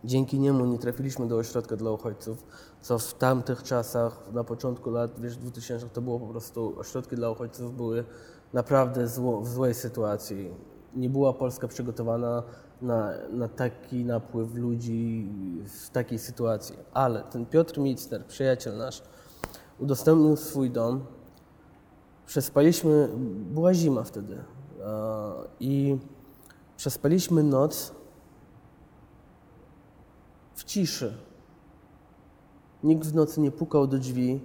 Dzięki 0.04 0.40
niemu 0.40 0.64
nie 0.64 0.78
trafiliśmy 0.78 1.28
do 1.28 1.36
ośrodka 1.36 1.76
dla 1.76 1.90
uchodźców, 1.90 2.44
co 2.80 2.98
w 2.98 3.14
tamtych 3.14 3.62
czasach, 3.62 4.20
na 4.32 4.44
początku 4.44 4.90
lat 4.90 5.20
wiesz, 5.20 5.36
2000 5.36 5.88
to 5.88 6.02
było 6.02 6.20
po 6.20 6.26
prostu, 6.26 6.74
ośrodki 6.78 7.16
dla 7.16 7.30
uchodźców 7.30 7.76
były 7.76 8.04
naprawdę 8.52 9.08
zło, 9.08 9.40
w 9.40 9.48
złej 9.48 9.74
sytuacji. 9.74 10.50
Nie 10.96 11.10
była 11.10 11.32
Polska 11.32 11.68
przygotowana 11.68 12.42
na, 12.82 13.12
na 13.30 13.48
taki 13.48 14.04
napływ 14.04 14.54
ludzi 14.54 15.28
w 15.64 15.90
takiej 15.90 16.18
sytuacji. 16.18 16.76
Ale 16.94 17.22
ten 17.22 17.46
Piotr 17.46 17.80
Micner, 17.80 18.26
przyjaciel 18.26 18.76
nasz, 18.76 19.02
udostępnił 19.78 20.36
swój 20.36 20.70
dom. 20.70 21.04
Przespaliśmy, 22.26 23.08
była 23.50 23.74
zima 23.74 24.02
wtedy 24.02 24.38
i 25.60 25.98
przespaliśmy 26.76 27.42
noc 27.42 27.94
w 30.54 30.64
ciszy. 30.64 31.14
Nikt 32.82 33.06
w 33.06 33.14
nocy 33.14 33.40
nie 33.40 33.50
pukał 33.50 33.86
do 33.86 33.98
drzwi, 33.98 34.40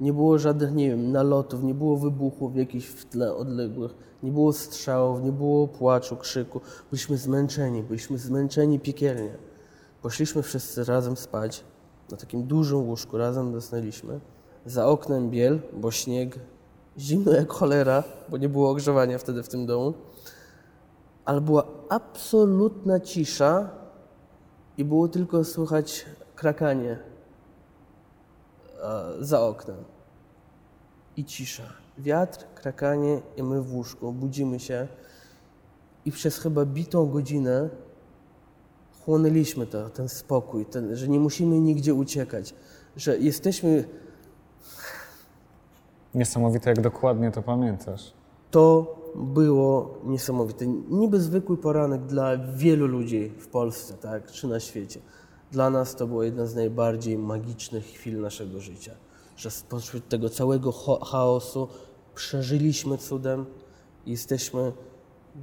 nie 0.00 0.12
było 0.12 0.38
żadnych, 0.38 0.74
nie 0.74 0.88
wiem, 0.88 1.12
nalotów, 1.12 1.62
nie 1.62 1.74
było 1.74 1.96
wybuchów 1.96 2.56
jakichś 2.56 2.86
w 2.86 3.04
tle 3.04 3.34
odległych, 3.34 3.94
nie 4.22 4.32
było 4.32 4.52
strzałów, 4.52 5.22
nie 5.22 5.32
było 5.32 5.68
płaczu, 5.68 6.16
krzyku. 6.16 6.60
Byliśmy 6.90 7.16
zmęczeni, 7.16 7.82
byliśmy 7.82 8.18
zmęczeni 8.18 8.80
piekielnie. 8.80 9.36
Poszliśmy 10.02 10.42
wszyscy 10.42 10.84
razem 10.84 11.16
spać, 11.16 11.64
na 12.10 12.16
takim 12.16 12.46
dużym 12.46 12.88
łóżku, 12.88 13.18
razem 13.18 13.52
zasnęliśmy. 13.52 14.20
Za 14.66 14.86
oknem 14.86 15.30
biel, 15.30 15.60
bo 15.72 15.90
śnieg, 15.90 16.38
zimno 16.98 17.32
jak 17.32 17.52
cholera, 17.52 18.02
bo 18.28 18.36
nie 18.36 18.48
było 18.48 18.70
ogrzewania 18.70 19.18
wtedy 19.18 19.42
w 19.42 19.48
tym 19.48 19.66
domu. 19.66 19.94
Ale 21.24 21.40
była 21.40 21.66
absolutna 21.88 23.00
cisza 23.00 23.70
i 24.78 24.84
było 24.84 25.08
tylko 25.08 25.44
słychać 25.44 26.06
krakanie 26.34 26.98
za 29.20 29.40
oknem. 29.40 29.76
I 31.16 31.24
cisza. 31.24 31.72
Wiatr, 31.98 32.44
krakanie 32.54 33.20
i 33.36 33.42
my 33.42 33.62
w 33.62 33.74
łóżku. 33.74 34.12
Budzimy 34.12 34.60
się 34.60 34.88
i 36.04 36.12
przez 36.12 36.38
chyba 36.38 36.64
bitą 36.64 37.06
godzinę 37.06 37.68
chłonęliśmy 39.04 39.66
to, 39.66 39.90
ten 39.90 40.08
spokój, 40.08 40.66
ten, 40.66 40.96
że 40.96 41.08
nie 41.08 41.20
musimy 41.20 41.60
nigdzie 41.60 41.94
uciekać, 41.94 42.54
że 42.96 43.18
jesteśmy 43.18 43.84
Niesamowite, 46.16 46.70
jak 46.70 46.80
dokładnie 46.80 47.30
to 47.30 47.42
pamiętasz. 47.42 48.12
To 48.50 48.96
było 49.14 49.98
niesamowite. 50.04 50.66
Niby 50.90 51.20
zwykły 51.20 51.56
poranek 51.56 52.02
dla 52.02 52.36
wielu 52.38 52.86
ludzi 52.86 53.32
w 53.38 53.48
Polsce, 53.48 53.94
tak, 53.94 54.30
czy 54.30 54.48
na 54.48 54.60
świecie. 54.60 55.00
Dla 55.52 55.70
nas 55.70 55.94
to 55.94 56.06
było 56.06 56.22
jedna 56.22 56.46
z 56.46 56.54
najbardziej 56.54 57.18
magicznych 57.18 57.84
chwil 57.84 58.20
naszego 58.20 58.60
życia. 58.60 58.92
Że 59.36 59.50
spośród 59.50 60.08
tego 60.08 60.28
całego 60.28 60.72
chaosu 61.10 61.68
przeżyliśmy 62.14 62.98
cudem 62.98 63.46
i 64.06 64.10
jesteśmy 64.10 64.72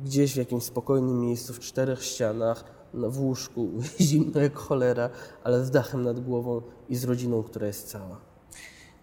gdzieś 0.04 0.34
w 0.34 0.38
jakimś 0.38 0.64
spokojnym 0.64 1.22
miejscu, 1.22 1.54
w 1.54 1.60
czterech 1.60 2.04
ścianach, 2.04 2.64
na- 2.94 3.10
w 3.10 3.20
łóżku, 3.20 3.70
zimno 4.02 4.42
jak 4.42 4.56
cholera, 4.56 5.10
ale 5.44 5.66
z 5.66 5.72
dachem 5.72 6.04
nad 6.04 6.20
głową 6.20 6.62
i 6.90 6.96
z 6.96 7.04
rodziną, 7.04 7.44
która 7.44 7.68
jest 7.68 7.88
cała. 7.88 8.18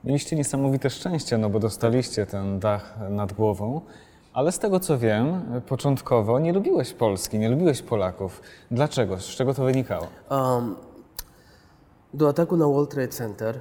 Mieliście 0.04 0.36
niesamowite 0.36 0.90
szczęście, 0.90 1.38
no 1.38 1.50
bo 1.50 1.58
dostaliście 1.58 2.26
ten 2.26 2.58
dach 2.58 2.94
nad 3.10 3.32
głową, 3.32 3.80
ale 4.32 4.52
z 4.52 4.58
tego 4.58 4.80
co 4.80 4.98
wiem, 4.98 5.42
początkowo 5.66 6.38
nie 6.38 6.52
lubiłeś 6.52 6.92
Polski, 6.92 7.38
nie 7.38 7.48
lubiłeś 7.50 7.82
Polaków. 7.82 8.42
Dlaczego? 8.70 9.18
Z 9.18 9.26
czego 9.26 9.54
to 9.54 9.64
wynikało? 9.64 10.06
Um, 10.30 10.76
do 12.14 12.28
ataku 12.28 12.56
na 12.56 12.66
World 12.66 12.90
Trade 12.90 13.08
Center, 13.08 13.60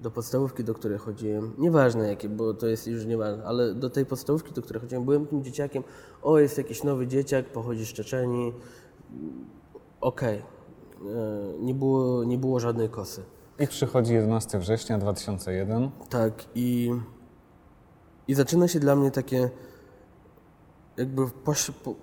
do 0.00 0.10
podstawówki, 0.10 0.64
do 0.64 0.74
której 0.74 0.98
chodziłem, 0.98 1.52
nieważne 1.58 2.08
jakie, 2.08 2.28
bo 2.28 2.54
to 2.54 2.66
jest 2.66 2.86
już 2.86 3.04
nieważne, 3.04 3.44
ale 3.44 3.74
do 3.74 3.90
tej 3.90 4.06
podstawówki, 4.06 4.52
do 4.52 4.62
której 4.62 4.80
chodziłem, 4.80 5.04
byłem 5.04 5.26
tym 5.26 5.44
dzieciakiem, 5.44 5.82
o 6.22 6.38
jest 6.38 6.58
jakiś 6.58 6.82
nowy 6.82 7.06
dzieciak, 7.06 7.46
pochodzi 7.46 7.86
z 7.86 7.92
Czeczenii, 7.92 8.54
okej, 10.00 10.42
E, 11.04 11.58
nie, 11.60 11.74
było, 11.74 12.24
nie 12.24 12.38
było 12.38 12.60
żadnej 12.60 12.88
kosy. 12.88 13.22
I 13.58 13.66
przychodzi 13.66 14.14
11 14.14 14.58
września 14.58 14.98
2001. 14.98 15.90
Tak, 16.08 16.32
i, 16.54 16.92
i 18.28 18.34
zaczyna 18.34 18.68
się 18.68 18.80
dla 18.80 18.96
mnie 18.96 19.10
takie, 19.10 19.50
jakby 20.96 21.30
poś, 21.30 21.70
po, 21.70 21.94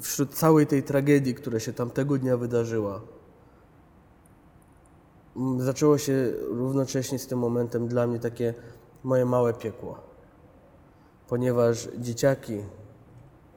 wśród 0.00 0.34
całej 0.34 0.66
tej 0.66 0.82
tragedii, 0.82 1.34
która 1.34 1.60
się 1.60 1.72
tamtego 1.72 2.18
dnia 2.18 2.36
wydarzyła, 2.36 3.00
zaczęło 5.58 5.98
się 5.98 6.32
równocześnie 6.40 7.18
z 7.18 7.26
tym 7.26 7.38
momentem 7.38 7.88
dla 7.88 8.06
mnie 8.06 8.18
takie 8.18 8.54
moje 9.02 9.24
małe 9.24 9.54
piekło. 9.54 9.98
Ponieważ 11.28 11.88
dzieciaki, 11.98 12.58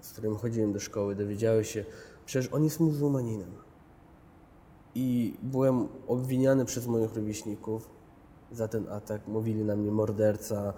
z 0.02 0.12
którymi 0.12 0.38
chodziłem 0.38 0.74
do 0.74 0.80
szkoły, 0.80 1.16
dowiedziały 1.16 1.66
się, 1.66 1.86
przecież 2.26 2.54
on 2.54 2.64
jest 2.64 2.80
muzułmaninem. 2.80 3.52
I 4.96 5.38
byłem 5.44 5.88
obwiniany 6.08 6.66
przez 6.66 6.88
moich 6.88 7.16
rówieśników 7.16 7.90
za 8.52 8.68
ten 8.68 8.90
atak. 8.90 9.28
Mówili 9.28 9.66
na 9.66 9.76
mnie 9.76 9.92
morderca, 9.92 10.74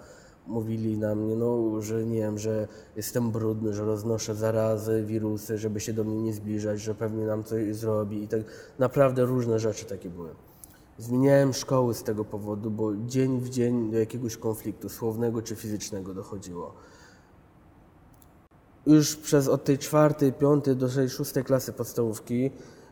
mówili 0.46 0.98
na 0.98 1.14
mnie, 1.14 1.36
no, 1.36 1.80
że 1.82 2.06
nie 2.06 2.18
wiem, 2.18 2.38
że 2.38 2.68
jestem 2.96 3.30
brudny, 3.30 3.72
że 3.72 3.84
roznoszę 3.84 4.34
zarazy, 4.34 5.04
wirusy, 5.06 5.58
żeby 5.58 5.80
się 5.80 5.92
do 5.92 6.04
mnie 6.04 6.22
nie 6.22 6.32
zbliżać, 6.32 6.80
że 6.80 6.94
pewnie 6.94 7.26
nam 7.26 7.44
coś 7.44 7.76
zrobi 7.76 8.22
i 8.22 8.28
tak 8.28 8.40
naprawdę 8.78 9.24
różne 9.24 9.58
rzeczy 9.58 9.84
takie 9.84 10.10
były. 10.10 10.30
Zmieniałem 11.00 11.52
szkoły 11.52 11.94
z 11.94 12.02
tego 12.02 12.24
powodu, 12.24 12.70
bo 12.70 12.96
dzień 12.96 13.40
w 13.40 13.48
dzień 13.48 13.90
do 13.90 13.98
jakiegoś 13.98 14.36
konfliktu 14.36 14.88
słownego 14.88 15.42
czy 15.42 15.56
fizycznego 15.56 16.14
dochodziło. 16.14 16.74
Już 18.86 19.16
przez 19.16 19.48
od 19.48 19.64
tej 19.64 19.78
czwartej, 19.78 20.32
piątej 20.32 20.76
do 20.76 20.88
tej 20.88 21.10
szóstej 21.10 21.44
klasy 21.44 21.72
podstawówki 21.72 22.50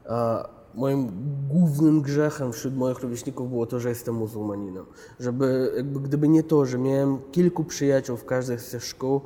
a, 0.08 0.48
moim 0.74 1.12
głównym 1.48 2.02
grzechem 2.02 2.52
wśród 2.52 2.76
moich 2.76 2.98
rówieśników 2.98 3.48
było 3.48 3.66
to, 3.66 3.80
że 3.80 3.88
jestem 3.88 4.14
muzułmaninem. 4.14 4.86
Żeby, 5.20 5.72
jakby, 5.76 6.00
gdyby 6.00 6.28
nie 6.28 6.42
to, 6.42 6.66
że 6.66 6.78
miałem 6.78 7.18
kilku 7.32 7.64
przyjaciół 7.64 8.16
w 8.16 8.24
każdej 8.24 8.58
z 8.58 8.70
tych 8.70 8.84
szkół, 8.84 9.20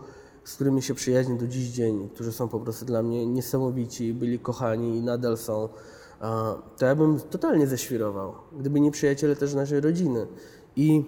z 0.44 0.54
którymi 0.54 0.82
się 0.82 0.94
przyjaźnię 0.94 1.36
do 1.36 1.46
dziś 1.46 1.68
dzień, 1.68 2.08
którzy 2.14 2.32
są 2.32 2.48
po 2.48 2.60
prostu 2.60 2.84
dla 2.84 3.02
mnie 3.02 3.26
niesamowici, 3.26 4.14
byli 4.14 4.38
kochani 4.38 4.96
i 4.96 5.02
nadal 5.02 5.36
są, 5.36 5.68
to 6.76 6.86
ja 6.86 6.94
bym 6.94 7.20
totalnie 7.20 7.66
ześwirował. 7.66 8.34
Gdyby 8.58 8.80
nie 8.80 8.90
przyjaciele 8.90 9.36
też 9.36 9.54
naszej 9.54 9.80
rodziny. 9.80 10.26
I 10.76 11.04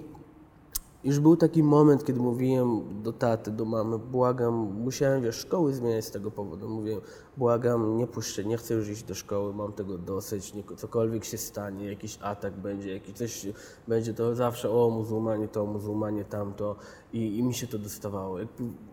już 1.05 1.21
był 1.21 1.37
taki 1.37 1.63
moment, 1.63 2.05
kiedy 2.05 2.21
mówiłem 2.21 3.03
do 3.03 3.13
taty, 3.13 3.51
do 3.51 3.65
mamy, 3.65 3.99
błagam, 3.99 4.55
musiałem, 4.55 5.23
wiesz, 5.23 5.37
szkoły 5.37 5.75
zmieniać 5.75 6.05
z 6.05 6.11
tego 6.11 6.31
powodu. 6.31 6.69
Mówię, 6.69 6.97
błagam, 7.37 7.97
nie 7.97 8.07
puszczę, 8.07 8.45
nie 8.45 8.57
chcę 8.57 8.75
już 8.75 8.89
iść 8.89 9.03
do 9.03 9.15
szkoły, 9.15 9.55
mam 9.55 9.73
tego 9.73 9.99
dosyć, 9.99 10.55
nie, 10.55 10.63
cokolwiek 10.77 11.25
się 11.25 11.39
stanie, 11.39 11.87
jakiś 11.87 12.19
atak 12.23 12.55
będzie, 12.55 12.93
jakiś 12.93 13.15
coś 13.15 13.47
będzie, 13.89 14.15
to 14.15 14.35
zawsze 14.35 14.71
o 14.71 14.91
muzułmanie 14.91 15.49
to, 15.49 15.67
muzułmanie 15.67 16.25
tamto 16.25 16.77
i, 17.13 17.39
i 17.39 17.43
mi 17.43 17.55
się 17.55 17.67
to 17.67 17.79
dostawało. 17.79 18.39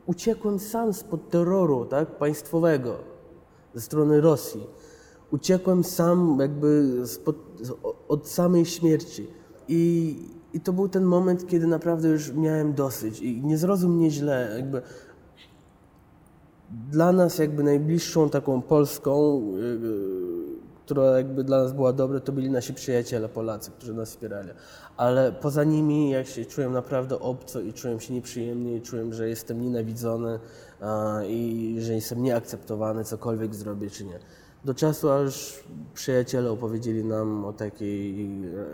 Uciekłem 0.06 0.60
sam 0.60 0.94
spod 0.94 1.30
terroru, 1.30 1.86
tak, 1.86 2.18
państwowego. 2.18 2.96
ze 3.74 3.82
strony 3.82 4.22
Rosji. 4.22 4.68
Uciekłem 5.32 5.84
sam 5.84 6.38
jakby 6.40 7.02
spod, 7.06 7.36
od 8.08 8.28
samej 8.28 8.66
śmierci. 8.66 9.28
I, 9.68 10.16
I 10.54 10.60
to 10.60 10.74
był 10.74 10.90
ten 10.90 11.04
moment, 11.04 11.48
kiedy 11.48 11.68
naprawdę 11.68 12.10
już 12.10 12.34
miałem 12.34 12.74
dosyć. 12.74 13.20
I 13.20 13.42
nie 13.44 13.58
zrozum 13.58 13.96
mnie 13.96 14.12
źle, 14.12 14.54
jakby 14.56 14.82
dla 16.92 17.12
nas 17.12 17.38
jakby 17.38 17.64
najbliższą 17.64 18.30
taką 18.30 18.62
Polską, 18.62 19.42
yy, 19.58 20.62
która 20.86 21.18
jakby 21.18 21.44
dla 21.44 21.64
nas 21.64 21.74
była 21.74 21.94
dobra, 21.94 22.20
to 22.20 22.32
byli 22.32 22.50
nasi 22.50 22.74
przyjaciele 22.74 23.30
Polacy, 23.30 23.72
którzy 23.72 23.94
nas 23.94 24.10
wspierali. 24.10 24.50
Ale 24.98 25.32
poza 25.32 25.64
nimi 25.64 26.10
ja 26.10 26.26
się 26.26 26.46
czułem 26.46 26.74
naprawdę 26.74 27.20
obco 27.20 27.60
i 27.60 27.74
czułem 27.74 28.00
się 28.00 28.14
nieprzyjemnie 28.14 28.76
i 28.76 28.82
czułem, 28.82 29.14
że 29.14 29.30
jestem 29.30 29.62
nienawidzony 29.62 30.40
i 31.28 31.78
że 31.80 31.94
jestem 31.94 32.24
nieakceptowany, 32.24 33.04
cokolwiek 33.04 33.56
zrobię 33.56 33.90
czy 33.90 34.06
nie. 34.06 34.20
Do 34.66 34.74
czasu, 34.74 35.10
aż 35.10 35.64
przyjaciele 35.94 36.52
opowiedzieli 36.52 37.04
nam 37.04 37.46
o 37.46 37.54
takiej 37.54 38.26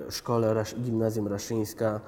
e, 0.08 0.12
szkole, 0.12 0.64
gimnazjum 0.84 1.28
Raszyńska, 1.28 2.02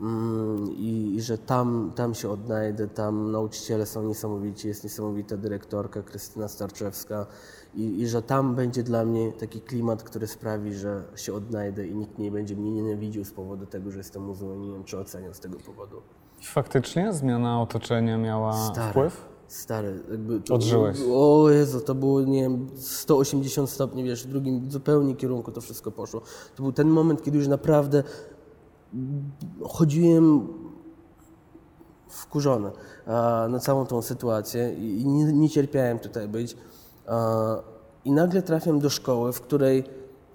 Mm, 0.00 0.72
i, 0.76 1.14
i, 1.16 1.22
że 1.22 1.38
tam, 1.38 1.92
tam 1.94 2.14
się 2.14 2.30
odnajdę, 2.30 2.88
tam 2.88 3.32
nauczyciele 3.32 3.86
są 3.86 4.02
niesamowici, 4.02 4.68
jest 4.68 4.84
niesamowita 4.84 5.36
dyrektorka 5.36 6.02
Krystyna 6.02 6.48
Starczewska 6.48 7.26
i, 7.74 8.00
i, 8.00 8.08
że 8.08 8.22
tam 8.22 8.54
będzie 8.54 8.82
dla 8.82 9.04
mnie 9.04 9.32
taki 9.32 9.60
klimat, 9.60 10.02
który 10.02 10.26
sprawi, 10.26 10.74
że 10.74 11.02
się 11.16 11.34
odnajdę 11.34 11.86
i 11.86 11.94
nikt 11.94 12.18
nie 12.18 12.30
będzie 12.30 12.56
mnie 12.56 12.70
nienawidził 12.70 13.24
z 13.24 13.32
powodu 13.32 13.66
tego, 13.66 13.90
że 13.90 13.98
jestem 13.98 14.22
muzułmaninem, 14.22 14.84
czy 14.84 14.98
oceniał 14.98 15.34
z 15.34 15.40
tego 15.40 15.58
powodu. 15.58 16.02
Faktycznie 16.42 17.12
zmiana 17.12 17.62
otoczenia 17.62 18.18
miała 18.18 18.70
Stary. 18.72 18.90
wpływ? 18.90 19.33
Stary, 19.48 20.02
jakby 20.10 20.40
to, 20.40 20.54
Odżyłeś. 20.54 20.98
O 21.12 21.50
Jezu, 21.50 21.80
to 21.80 21.94
było, 21.94 22.20
nie 22.20 22.42
wiem, 22.42 22.66
180 22.76 23.70
stopni, 23.70 24.04
wiesz, 24.04 24.26
w 24.26 24.30
drugim 24.30 24.70
zupełnie 24.70 25.14
kierunku 25.14 25.52
to 25.52 25.60
wszystko 25.60 25.90
poszło. 25.90 26.20
To 26.56 26.62
był 26.62 26.72
ten 26.72 26.88
moment, 26.88 27.22
kiedy 27.22 27.38
już 27.38 27.48
naprawdę 27.48 28.02
chodziłem 29.62 30.48
wkurzony 32.08 32.70
na 33.48 33.58
całą 33.60 33.86
tą 33.86 34.02
sytuację 34.02 34.74
i 34.74 35.06
nie, 35.06 35.24
nie 35.32 35.50
cierpiałem 35.50 35.98
tutaj 35.98 36.28
być. 36.28 36.56
I 38.04 38.12
nagle 38.12 38.42
trafiam 38.42 38.78
do 38.78 38.90
szkoły, 38.90 39.32
w 39.32 39.40
której 39.40 39.84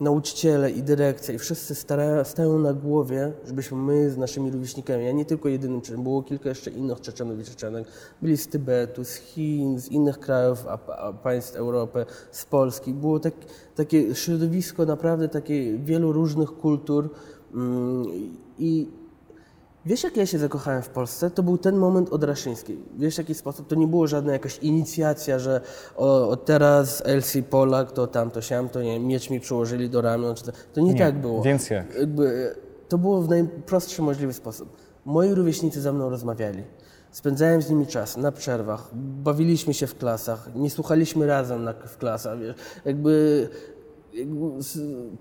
nauczyciele 0.01 0.71
i 0.71 0.83
dyrekcja 0.83 1.33
i 1.33 1.39
wszyscy 1.39 1.75
starają, 1.75 2.23
stają 2.23 2.59
na 2.59 2.73
głowie, 2.73 3.31
żebyśmy 3.47 3.77
my 3.77 4.09
z 4.09 4.17
naszymi 4.17 4.51
rówieśnikami, 4.51 5.05
ja 5.05 5.11
nie 5.11 5.25
tylko 5.25 5.49
jedynym 5.49 5.81
Czeczenem, 5.81 6.03
było 6.03 6.23
kilka 6.23 6.49
jeszcze 6.49 6.71
innych 6.71 7.01
Czeczenów 7.01 7.39
i 7.39 7.43
Czeczenek, 7.43 7.87
byli 8.21 8.37
z 8.37 8.47
Tybetu, 8.47 9.03
z 9.05 9.15
Chin, 9.15 9.79
z 9.79 9.87
innych 9.87 10.19
krajów 10.19 10.67
a, 10.67 10.95
a 10.95 11.13
państw 11.13 11.55
Europy, 11.55 12.05
z 12.31 12.45
Polski. 12.45 12.93
Było 12.93 13.19
tak, 13.19 13.33
takie 13.75 14.15
środowisko 14.15 14.85
naprawdę 14.85 15.29
takie 15.29 15.77
wielu 15.77 16.11
różnych 16.11 16.49
kultur, 16.49 17.09
Mm, 17.53 18.05
I 18.59 18.87
wiesz, 19.85 20.03
jak 20.03 20.17
ja 20.17 20.25
się 20.25 20.39
zakochałem 20.39 20.81
w 20.81 20.89
Polsce? 20.89 21.31
To 21.31 21.43
był 21.43 21.57
ten 21.57 21.77
moment 21.77 22.09
od 22.09 22.23
Raszyńskiej. 22.23 22.77
Wiesz, 22.97 23.15
w 23.15 23.17
jaki 23.17 23.35
sposób? 23.35 23.67
To 23.67 23.75
nie 23.75 23.87
było 23.87 24.07
żadna 24.07 24.33
jakaś 24.33 24.57
inicjacja, 24.57 25.39
że 25.39 25.61
o, 25.97 26.29
o 26.29 26.37
teraz 26.37 27.01
Elsie 27.05 27.43
Polak, 27.43 27.91
to 27.91 28.07
tamto, 28.07 28.39
to 28.71 28.81
nie 28.81 28.99
miecz 28.99 29.29
mi 29.29 29.39
przyłożyli 29.39 29.89
do 29.89 30.01
ramion. 30.01 30.35
Czy 30.35 30.43
to, 30.43 30.51
to 30.73 30.81
nie, 30.81 30.93
nie, 30.93 30.99
tak 30.99 31.21
było. 31.21 31.41
Więc 31.41 31.69
jak? 31.69 31.95
Jakby, 31.95 32.55
to 32.89 32.97
było 32.97 33.21
w 33.21 33.29
najprostszy 33.29 34.01
możliwy 34.01 34.33
sposób. 34.33 34.77
Moi 35.05 35.33
rówieśnicy 35.33 35.81
ze 35.81 35.93
mną 35.93 36.09
rozmawiali. 36.09 36.63
Spędzałem 37.11 37.61
z 37.61 37.69
nimi 37.69 37.87
czas 37.87 38.17
na 38.17 38.31
przerwach, 38.31 38.89
bawiliśmy 38.95 39.73
się 39.73 39.87
w 39.87 39.97
klasach, 39.97 40.49
nie 40.55 40.69
słuchaliśmy 40.69 41.27
razem 41.27 41.63
na, 41.63 41.73
w 41.73 41.97
klasach. 41.97 42.39
Wiesz. 42.39 42.55
Jakby 42.85 43.49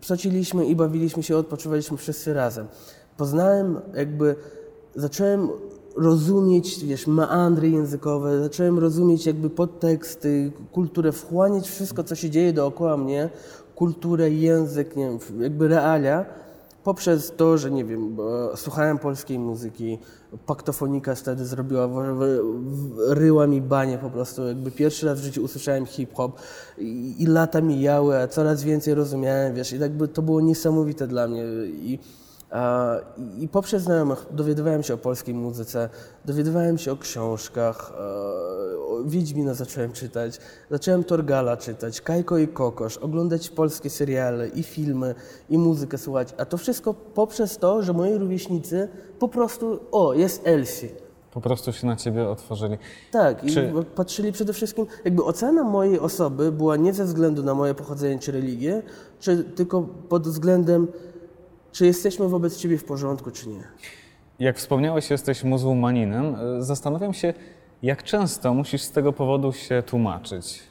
psociliśmy 0.01 0.67
i 0.67 0.77
bawiliśmy 0.77 1.23
się, 1.23 1.37
odpoczywaliśmy 1.37 1.97
wszyscy 1.97 2.35
razem. 2.35 2.67
Poznałem 3.19 3.81
jakby, 3.95 4.35
zacząłem 4.95 5.49
rozumieć, 5.97 6.85
wiesz, 6.85 7.07
meandry 7.07 7.71
językowe, 7.71 8.43
zacząłem 8.43 8.79
rozumieć 8.79 9.27
jakby 9.27 9.51
podteksty, 9.51 10.53
kulturę, 10.73 11.13
wchłaniać 11.13 11.69
wszystko, 11.69 12.05
co 12.05 12.15
się 12.15 12.31
dzieje 12.31 12.53
dookoła 12.53 12.97
mnie, 12.97 13.31
kulturę, 13.75 14.31
język, 14.31 14.97
nie 14.97 15.05
wiem, 15.05 15.43
jakby 15.43 15.69
realia, 15.69 16.25
poprzez 16.85 17.33
to, 17.37 17.59
że 17.59 17.71
nie 17.71 17.85
wiem, 17.85 18.17
słuchałem 18.57 18.99
polskiej 18.99 19.39
muzyki, 19.39 19.99
paktofonika 20.47 21.15
wtedy 21.15 21.47
zrobiła, 21.47 21.89
ryła 23.09 23.47
mi 23.47 23.61
banie 23.61 23.99
po 23.99 24.11
prostu, 24.11 24.47
jakby 24.47 24.71
pierwszy 24.71 25.07
raz 25.07 25.21
w 25.21 25.25
życiu 25.25 25.43
usłyszałem 25.43 25.87
hip-hop 25.87 26.41
i, 26.79 27.15
i 27.19 27.27
lata 27.27 27.61
mijały, 27.61 28.19
a 28.19 28.29
coraz 28.29 28.63
więcej 28.65 28.95
rozumiałem, 28.95 29.55
wiesz, 29.55 29.73
i 29.73 29.79
jakby 29.79 30.09
to 30.09 30.23
było 30.23 30.41
niesamowite 30.41 31.07
dla 31.07 31.29
mnie 31.29 31.45
i 31.67 31.99
i 33.39 33.49
poprzez 33.49 33.83
znajomych 33.83 34.27
dowiadywałem 34.31 34.83
się 34.83 34.95
o 34.95 34.99
polskiej 34.99 35.35
muzyce, 35.35 35.89
dowiadywałem 36.25 36.79
się 36.79 36.93
o 36.93 36.97
książkach, 36.97 37.93
o 38.89 39.05
Wiedźmina 39.05 39.55
zacząłem 39.55 39.93
czytać, 39.93 40.41
zacząłem 40.71 41.05
Torgala 41.05 41.57
czytać, 41.57 42.01
Kajko 42.01 42.39
i 42.39 42.49
Kokosz, 42.49 42.97
oglądać 42.97 43.49
polskie 43.49 43.91
seriale 43.91 44.49
i 44.49 44.63
filmy 44.63 45.15
i 45.51 45.59
muzykę 45.59 45.99
słuchać, 45.99 46.35
a 46.39 46.45
to 46.45 46.57
wszystko 46.57 46.95
poprzez 46.95 47.59
to, 47.59 47.83
że 47.83 47.93
moi 47.93 48.19
rówieśnicy 48.19 48.89
po 49.19 49.29
prostu, 49.29 49.81
o, 49.93 50.15
jest 50.15 50.47
Elsie. 50.47 50.89
Po 51.31 51.41
prostu 51.41 51.73
się 51.73 51.87
na 51.87 51.97
ciebie 51.97 52.29
otworzyli. 52.29 52.79
Tak, 53.13 53.47
czy... 53.47 53.73
i 53.81 53.85
patrzyli 53.85 54.33
przede 54.33 54.53
wszystkim, 54.53 54.87
jakby 55.05 55.25
ocena 55.25 55.65
mojej 55.65 56.01
osoby 56.01 56.53
była 56.53 56.77
nie 56.77 56.93
ze 56.95 57.05
względu 57.05 57.43
na 57.43 57.55
moje 57.55 57.75
pochodzenie 57.75 58.19
czy 58.19 58.33
religię, 58.33 58.83
czy 59.21 59.45
tylko 59.45 59.83
pod 59.83 60.29
względem 60.29 60.89
czy 61.73 61.87
jesteśmy 61.87 62.29
wobec 62.29 62.57
Ciebie 62.57 62.79
w 62.79 62.85
porządku, 62.85 63.31
czy 63.31 63.49
nie. 63.49 63.63
Jak 64.39 64.59
wspomniałeś, 64.59 65.11
jesteś 65.11 65.45
muzułmaninem. 65.45 66.37
Zastanawiam 66.59 67.15
się, 67.15 67.35
jak 67.83 68.03
często 68.03 68.55
musisz 68.55 68.83
z 68.83 68.91
tego 68.91 69.13
powodu 69.13 69.53
się 69.53 69.83
tłumaczyć? 69.83 70.63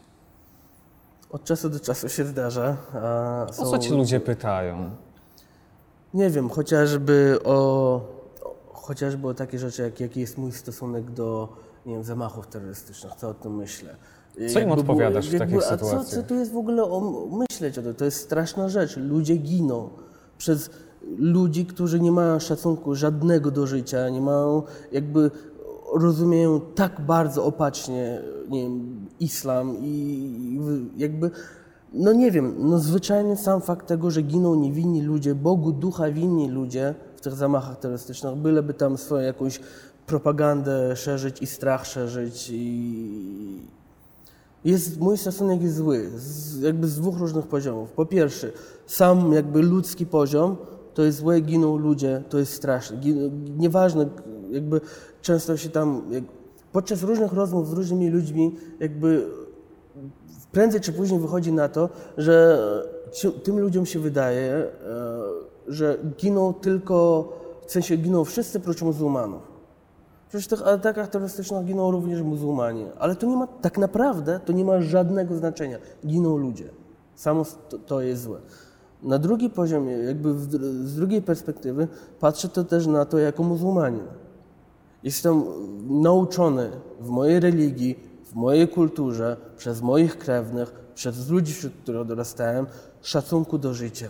Od 1.29 1.43
czasu 1.43 1.69
do 1.69 1.79
czasu 1.79 2.10
się 2.10 2.25
zdarza. 2.25 2.77
Są... 3.51 3.63
O 3.63 3.65
co 3.65 3.77
ci 3.77 3.89
ludzie 3.89 4.19
pytają? 4.19 4.89
Nie 6.13 6.29
wiem, 6.29 6.49
chociażby 6.49 7.39
o, 7.45 8.01
chociażby 8.73 9.27
o 9.27 9.33
takie 9.33 9.60
rzeczy, 9.60 9.81
jak 9.81 9.99
jaki 9.99 10.19
jest 10.19 10.38
mój 10.38 10.51
stosunek 10.51 11.12
do 11.12 11.49
nie 11.86 11.93
wiem, 11.93 12.03
zamachów 12.03 12.47
terrorystycznych, 12.47 13.13
co 13.15 13.29
o 13.29 13.33
tym 13.33 13.55
myślę. 13.55 13.95
Co 14.53 14.60
im 14.60 14.71
odpowiadasz 14.71 15.29
w 15.29 15.38
takich 15.39 15.63
sytuacjach? 15.63 16.01
A 16.01 16.03
co, 16.03 16.15
co 16.15 16.23
tu 16.23 16.36
jest 16.36 16.51
w 16.51 16.57
ogóle 16.57 16.83
o 16.83 17.27
myśleć 17.31 17.77
o 17.77 17.81
tym? 17.81 17.95
To 17.95 18.05
jest 18.05 18.23
straszna 18.23 18.69
rzecz. 18.69 18.97
Ludzie 18.97 19.36
giną 19.36 19.89
przez 20.38 20.69
ludzi, 21.17 21.65
którzy 21.65 22.00
nie 22.00 22.12
mają 22.12 22.39
szacunku 22.39 22.96
żadnego 22.96 23.52
do 23.52 23.67
życia, 23.67 24.10
nie 24.10 24.22
mają 24.22 24.63
jakby 24.91 25.32
rozumieją 25.93 26.62
tak 26.76 27.02
bardzo 27.02 27.46
opacznie 27.46 28.22
nie 28.50 28.62
wiem, 28.63 29.06
islam 29.20 29.76
i 29.82 30.60
jakby 30.98 31.32
no 31.93 32.13
nie 32.13 32.32
wiem, 32.32 32.56
no 32.58 32.80
zwyczajnie 32.80 33.38
sam 33.38 33.62
fakt 33.62 33.88
tego, 33.88 34.12
że 34.12 34.22
giną 34.22 34.56
niewinni 34.56 35.02
ludzie, 35.02 35.36
Bogu 35.36 35.72
ducha 35.72 36.12
winni 36.12 36.50
ludzie 36.50 36.96
w 37.15 37.22
tych 37.22 37.34
zamachach 37.34 37.80
terrorystycznych, 37.80 38.36
byleby 38.36 38.74
tam 38.74 38.98
swoją 38.98 39.24
jakąś 39.24 39.60
propagandę 40.06 40.96
szerzyć 40.96 41.41
i 41.41 41.48
strach 41.48 41.86
szerzyć 41.86 42.50
i 42.54 43.62
jest, 44.65 45.00
mój 45.00 45.17
stosunek 45.17 45.62
jest 45.62 45.76
zły, 45.76 46.10
z, 46.15 46.62
jakby 46.62 46.88
z 46.88 46.96
dwóch 46.96 47.17
różnych 47.17 47.48
poziomów. 47.48 47.91
Po 47.91 48.06
pierwsze, 48.06 48.52
sam 48.88 49.34
jakby 49.34 49.62
ludzki 49.62 50.06
poziom, 50.06 50.56
to 50.97 51.03
jest 51.03 51.17
złe, 51.17 51.41
giną 51.41 51.77
ludzie, 51.77 52.23
to 52.29 52.38
jest 52.38 52.53
straszne. 52.53 52.97
nieważne, 53.57 54.10
jakby 54.51 54.81
często 55.21 55.57
się 55.57 55.69
tam, 55.69 56.01
jak, 56.10 56.23
podczas 56.71 57.03
różnych 57.03 57.33
rozmów 57.33 57.69
z 57.69 57.73
różnymi 57.73 58.10
ludźmi, 58.10 58.55
jakby 58.79 59.27
prędzej 60.51 60.81
czy 60.81 60.93
później 60.93 61.19
wychodzi 61.19 61.51
na 61.51 61.69
to, 61.69 61.89
że 62.17 62.60
tym 63.43 63.60
ludziom 63.60 63.86
się 63.86 63.99
wydaje, 63.99 64.51
e, 64.51 64.69
że 65.67 65.97
giną 66.17 66.53
tylko, 66.53 67.29
w 67.67 67.71
sensie 67.71 67.97
giną 67.97 68.25
wszyscy 68.25 68.60
prócz 68.60 68.81
muzułmanów. 68.81 69.41
Przecież 70.29 70.45
w 70.45 70.49
tych 70.49 70.67
atakach 70.67 71.07
terrorystycznych 71.07 71.65
giną 71.65 71.91
również 71.91 72.21
muzułmanie, 72.21 72.86
ale 72.99 73.15
to 73.15 73.27
nie 73.27 73.36
ma, 73.36 73.47
tak 73.47 73.77
naprawdę 73.77 74.39
to 74.45 74.53
nie 74.53 74.65
ma 74.65 74.81
żadnego 74.81 75.36
znaczenia. 75.36 75.77
Giną 76.07 76.38
ludzie. 76.38 76.69
Samo 77.15 77.45
to, 77.69 77.79
to 77.79 78.01
jest 78.01 78.23
złe. 78.23 78.39
Na 79.03 79.19
drugi 79.19 79.49
poziomie, 79.49 79.91
jakby 79.91 80.39
z 80.88 80.95
drugiej 80.95 81.21
perspektywy, 81.21 81.88
patrzę 82.19 82.49
to 82.49 82.63
też 82.63 82.88
na 82.88 83.05
to 83.05 83.17
jako 83.17 83.43
muzułmanin. 83.43 84.07
Jestem 85.03 85.43
nauczony 85.89 86.71
w 87.01 87.10
mojej 87.10 87.39
religii, 87.39 87.99
w 88.23 88.36
mojej 88.36 88.67
kulturze, 88.67 89.38
przez 89.57 89.81
moich 89.81 90.17
krewnych, 90.17 90.73
przez 90.95 91.29
ludzi, 91.29 91.53
wśród 91.53 91.73
których 91.83 92.07
dorastałem, 92.07 92.65
szacunku 93.01 93.57
do 93.57 93.73
życia, 93.73 94.10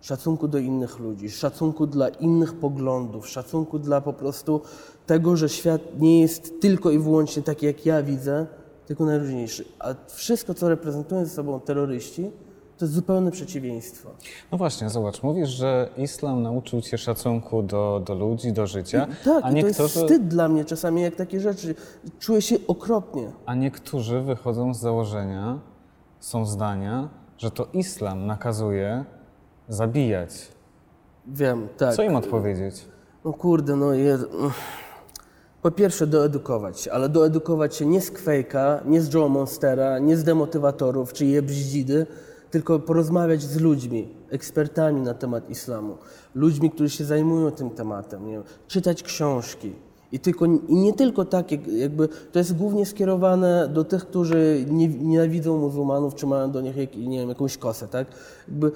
szacunku 0.00 0.48
do 0.48 0.58
innych 0.58 0.98
ludzi, 0.98 1.30
szacunku 1.30 1.86
dla 1.86 2.08
innych 2.08 2.54
poglądów, 2.54 3.28
szacunku 3.28 3.78
dla 3.78 4.00
po 4.00 4.12
prostu 4.12 4.60
tego, 5.06 5.36
że 5.36 5.48
świat 5.48 5.80
nie 5.98 6.20
jest 6.20 6.60
tylko 6.60 6.90
i 6.90 6.98
wyłącznie 6.98 7.42
taki, 7.42 7.66
jak 7.66 7.86
ja 7.86 8.02
widzę, 8.02 8.46
tylko 8.86 9.04
najróżniejszy. 9.04 9.64
A 9.78 9.94
wszystko, 10.08 10.54
co 10.54 10.68
reprezentują 10.68 11.24
ze 11.24 11.30
sobą 11.30 11.60
terroryści, 11.60 12.30
to 12.78 12.84
jest 12.84 12.94
zupełne 12.94 13.30
przeciwieństwo. 13.30 14.10
No 14.52 14.58
właśnie, 14.58 14.90
zobacz, 14.90 15.22
mówisz, 15.22 15.48
że 15.48 15.88
islam 15.96 16.42
nauczył 16.42 16.80
cię 16.80 16.98
szacunku 16.98 17.62
do, 17.62 18.02
do 18.06 18.14
ludzi, 18.14 18.52
do 18.52 18.66
życia, 18.66 19.06
Tak, 19.24 19.44
a 19.44 19.48
i 19.48 19.50
to 19.50 19.56
niektórzy, 19.56 19.82
jest 19.82 19.94
wstyd 19.96 20.28
dla 20.28 20.48
mnie 20.48 20.64
czasami, 20.64 21.02
jak 21.02 21.16
takie 21.16 21.40
rzeczy. 21.40 21.74
Czuję 22.18 22.42
się 22.42 22.56
okropnie. 22.68 23.32
a 23.46 23.54
niektórzy 23.54 24.20
wychodzą 24.20 24.74
z 24.74 24.80
założenia, 24.80 25.58
są 26.20 26.46
zdania, 26.46 27.08
że 27.38 27.50
to 27.50 27.66
islam 27.72 28.26
nakazuje 28.26 29.04
zabijać. 29.68 30.30
Wiem, 31.26 31.68
tak. 31.78 31.94
Co 31.94 32.02
im 32.02 32.16
odpowiedzieć? 32.16 32.84
No 33.24 33.32
kurde, 33.32 33.76
no. 33.76 33.86
Po 35.62 35.70
pierwsze 35.70 36.06
doedukować 36.06 36.80
się, 36.80 36.92
ale 36.92 37.08
doedukować 37.08 37.76
się 37.76 37.86
nie 37.86 38.00
z 38.00 38.12
Quake'a, 38.12 38.86
nie 38.86 39.00
z 39.00 39.14
Joe 39.14 39.28
Monstera, 39.28 39.98
nie 39.98 40.16
z 40.16 40.24
demotywatorów 40.24 41.12
czy 41.12 41.26
jebździdy, 41.26 42.06
tylko 42.52 42.78
porozmawiać 42.78 43.42
z 43.42 43.60
ludźmi, 43.60 44.08
ekspertami 44.30 45.00
na 45.00 45.14
temat 45.14 45.50
islamu, 45.50 45.96
ludźmi, 46.34 46.70
którzy 46.70 46.90
się 46.90 47.04
zajmują 47.04 47.50
tym 47.50 47.70
tematem, 47.70 48.26
nie 48.26 48.42
czytać 48.68 49.02
książki. 49.02 49.72
I, 50.12 50.18
tylko, 50.18 50.46
I 50.46 50.74
nie 50.74 50.92
tylko 50.92 51.24
takie, 51.24 51.58
jakby 51.76 52.08
to 52.32 52.38
jest 52.38 52.56
głównie 52.56 52.86
skierowane 52.86 53.68
do 53.68 53.84
tych, 53.84 54.06
którzy 54.06 54.64
nie, 54.70 54.88
nienawidzą 54.88 55.58
muzułmanów, 55.58 56.14
czy 56.14 56.26
mają 56.26 56.50
do 56.50 56.60
nich 56.60 56.76
jak, 56.76 56.96
nie 56.96 57.18
wiem, 57.18 57.28
jakąś 57.28 57.58
kosę, 57.58 57.88
tak? 57.88 58.06
Jakby 58.48 58.72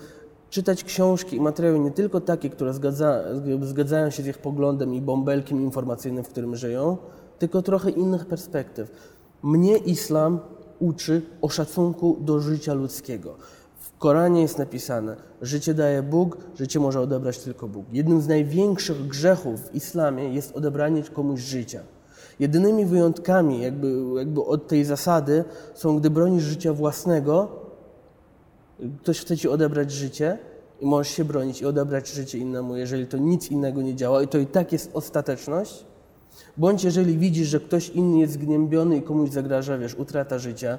czytać 0.51 0.85
książki 0.85 1.37
i 1.37 1.41
materiały 1.41 1.79
nie 1.79 1.91
tylko 1.91 2.21
takie, 2.21 2.51
które 2.51 2.75
zgadza, 2.75 3.25
zgadzają 3.63 4.11
się 4.11 4.23
z 4.23 4.27
ich 4.27 4.39
poglądem 4.39 4.95
i 4.95 5.01
bąbelkiem 5.01 5.61
informacyjnym, 5.61 6.25
w 6.25 6.29
którym 6.29 6.57
żyją, 6.57 6.97
tylko 7.39 7.63
trochę 7.63 7.91
innych 7.91 8.27
perspektyw. 8.27 8.91
Mnie 9.43 9.77
islam 9.77 10.39
uczy 10.79 11.23
o 11.43 11.49
szacunku 11.49 12.17
do 12.21 12.41
życia 12.41 12.75
ludzkiego. 12.75 13.35
Koranie 13.99 14.43
jest 14.43 14.59
napisane, 14.59 15.17
życie 15.43 15.75
daje 15.75 16.03
Bóg, 16.03 16.37
życie 16.59 16.81
może 16.81 17.01
odebrać 17.01 17.39
tylko 17.39 17.69
Bóg. 17.69 17.87
Jednym 17.93 18.21
z 18.21 18.29
największych 18.29 19.07
grzechów 19.07 19.61
w 19.61 19.75
islamie 19.75 20.35
jest 20.35 20.57
odebranie 20.57 21.03
komuś 21.03 21.41
życia. 21.41 21.81
Jedynymi 22.41 22.87
wyjątkami 22.87 23.63
jakby, 23.63 23.93
jakby 24.17 24.45
od 24.45 24.69
tej 24.69 24.85
zasady 24.85 25.45
są, 25.75 25.99
gdy 25.99 26.11
bronisz 26.11 26.45
życia 26.45 26.73
własnego, 26.73 27.49
ktoś 29.03 29.21
chce 29.21 29.37
ci 29.37 29.49
odebrać 29.49 29.91
życie 29.91 30.39
i 30.81 30.87
możesz 30.87 31.15
się 31.15 31.25
bronić 31.25 31.61
i 31.61 31.67
odebrać 31.67 32.09
życie 32.09 32.39
innemu, 32.39 32.77
jeżeli 32.77 33.07
to 33.07 33.19
nic 33.19 33.51
innego 33.51 33.83
nie 33.83 33.95
działa 33.95 34.23
i 34.23 34.29
to 34.29 34.39
i 34.39 34.47
tak 34.47 34.73
jest 34.73 34.91
ostateczność, 34.95 35.85
bądź 36.57 36.85
jeżeli 36.85 37.19
widzisz, 37.19 37.49
że 37.49 37.61
ktoś 37.61 37.89
inny 37.89 38.19
jest 38.19 38.33
zgnębiony 38.33 38.97
i 38.97 39.03
komuś 39.03 39.31
zagraża, 39.31 39.79
wiesz, 39.79 39.95
utrata 39.95 40.39
życia, 40.39 40.79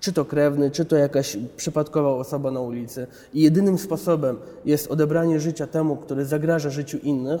czy 0.00 0.12
to 0.12 0.24
krewny, 0.24 0.70
czy 0.70 0.84
to 0.84 0.96
jakaś 0.96 1.36
przypadkowa 1.56 2.10
osoba 2.10 2.50
na 2.50 2.60
ulicy 2.60 3.06
i 3.34 3.42
jedynym 3.42 3.78
sposobem 3.78 4.36
jest 4.64 4.90
odebranie 4.90 5.40
życia 5.40 5.66
temu, 5.66 5.96
który 5.96 6.24
zagraża 6.24 6.70
życiu 6.70 6.98
innych, 6.98 7.40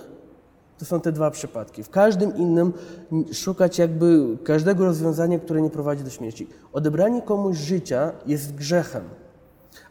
to 0.78 0.84
są 0.84 1.00
te 1.00 1.12
dwa 1.12 1.30
przypadki. 1.30 1.82
W 1.82 1.90
każdym 1.90 2.36
innym 2.36 2.72
szukać 3.32 3.78
jakby 3.78 4.36
każdego 4.44 4.84
rozwiązania, 4.84 5.38
które 5.38 5.62
nie 5.62 5.70
prowadzi 5.70 6.04
do 6.04 6.10
śmierci. 6.10 6.46
Odebranie 6.72 7.22
komuś 7.22 7.56
życia 7.56 8.12
jest 8.26 8.54
grzechem. 8.54 9.02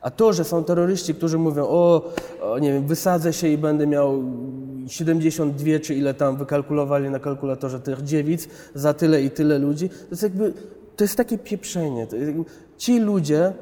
A 0.01 0.11
to, 0.11 0.33
że 0.33 0.43
są 0.43 0.63
terroryści, 0.63 1.15
którzy 1.15 1.37
mówią, 1.37 1.63
o, 1.67 2.01
o, 2.41 2.59
nie 2.59 2.73
wiem, 2.73 2.87
wysadzę 2.87 3.33
się 3.33 3.47
i 3.47 3.57
będę 3.57 3.87
miał 3.87 4.23
72 4.87 5.79
czy 5.81 5.95
ile 5.95 6.13
tam 6.13 6.37
wykalkulowali 6.37 7.09
na 7.09 7.19
kalkulatorze 7.19 7.79
tych 7.79 8.01
dziewic 8.01 8.47
za 8.75 8.93
tyle 8.93 9.23
i 9.23 9.31
tyle 9.31 9.59
ludzi, 9.59 9.89
to 9.89 9.95
jest 10.11 10.23
jakby, 10.23 10.53
to 10.95 11.03
jest 11.03 11.15
takie 11.15 11.37
pieprzenie. 11.37 12.07
Ci 12.77 12.99
ludzie 12.99 13.53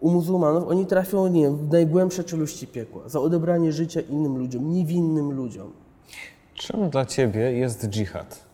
u 0.00 0.10
muzułmanów, 0.10 0.68
oni 0.68 0.86
trafią, 0.86 1.26
nie 1.26 1.42
wiem, 1.42 1.56
w 1.56 1.72
najgłębsze 1.72 2.24
czeluści 2.24 2.66
piekła 2.66 3.08
za 3.08 3.20
odebranie 3.20 3.72
życia 3.72 4.00
innym 4.00 4.38
ludziom, 4.38 4.72
niewinnym 4.72 5.32
ludziom. 5.32 5.72
Czym 6.54 6.90
dla 6.90 7.06
ciebie 7.06 7.52
jest 7.52 7.86
dżihad? 7.88 8.44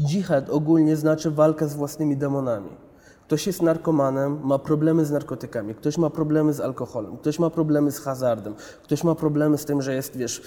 Dżihad 0.00 0.50
ogólnie 0.50 0.96
znaczy 0.96 1.30
walka 1.30 1.66
z 1.66 1.74
własnymi 1.74 2.16
demonami. 2.16 2.70
Ktoś 3.30 3.46
jest 3.46 3.62
narkomanem, 3.62 4.40
ma 4.42 4.58
problemy 4.58 5.04
z 5.04 5.10
narkotykami, 5.10 5.74
ktoś 5.74 5.98
ma 5.98 6.10
problemy 6.10 6.52
z 6.52 6.60
alkoholem, 6.60 7.16
ktoś 7.16 7.38
ma 7.38 7.50
problemy 7.50 7.92
z 7.92 7.98
hazardem, 7.98 8.54
ktoś 8.82 9.04
ma 9.04 9.14
problemy 9.14 9.58
z 9.58 9.64
tym, 9.64 9.82
że 9.82 9.94
jest, 9.94 10.16
wiesz, 10.16 10.42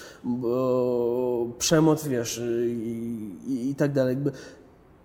przemoc, 1.57 2.07
wiesz, 2.07 2.41
i, 2.67 3.39
i, 3.47 3.69
i 3.69 3.75
tak 3.75 3.93
dalej. 3.93 4.15
Jakby 4.15 4.31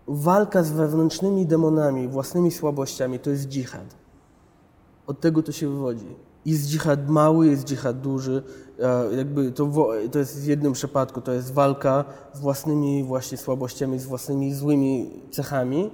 walka 0.09 0.62
z 0.62 0.73
wewnętrznymi 0.73 1.47
demonami, 1.47 2.09
własnymi 2.09 2.51
słabościami 2.51 3.19
to 3.19 3.31
jest 3.31 3.49
dżihad. 3.49 3.97
Od 5.07 5.21
tego 5.21 5.43
to 5.43 5.53
się 5.53 5.69
wywodzi. 5.69 6.17
Jest 6.47 6.69
dżihad 6.69 7.09
mały, 7.09 7.47
jest 7.47 7.64
dżihad 7.64 8.01
duży. 8.01 8.43
Jakby 9.17 9.53
to, 9.53 9.71
to 10.12 10.19
jest 10.19 10.41
w 10.41 10.47
jednym 10.47 10.73
przypadku, 10.73 11.21
to 11.21 11.33
jest 11.33 11.53
walka 11.53 12.05
z 12.33 12.41
własnymi 12.41 13.05
właśnie 13.05 13.38
słabościami, 13.38 13.99
z 13.99 14.07
własnymi 14.07 14.55
złymi 14.55 15.11
cechami, 15.31 15.91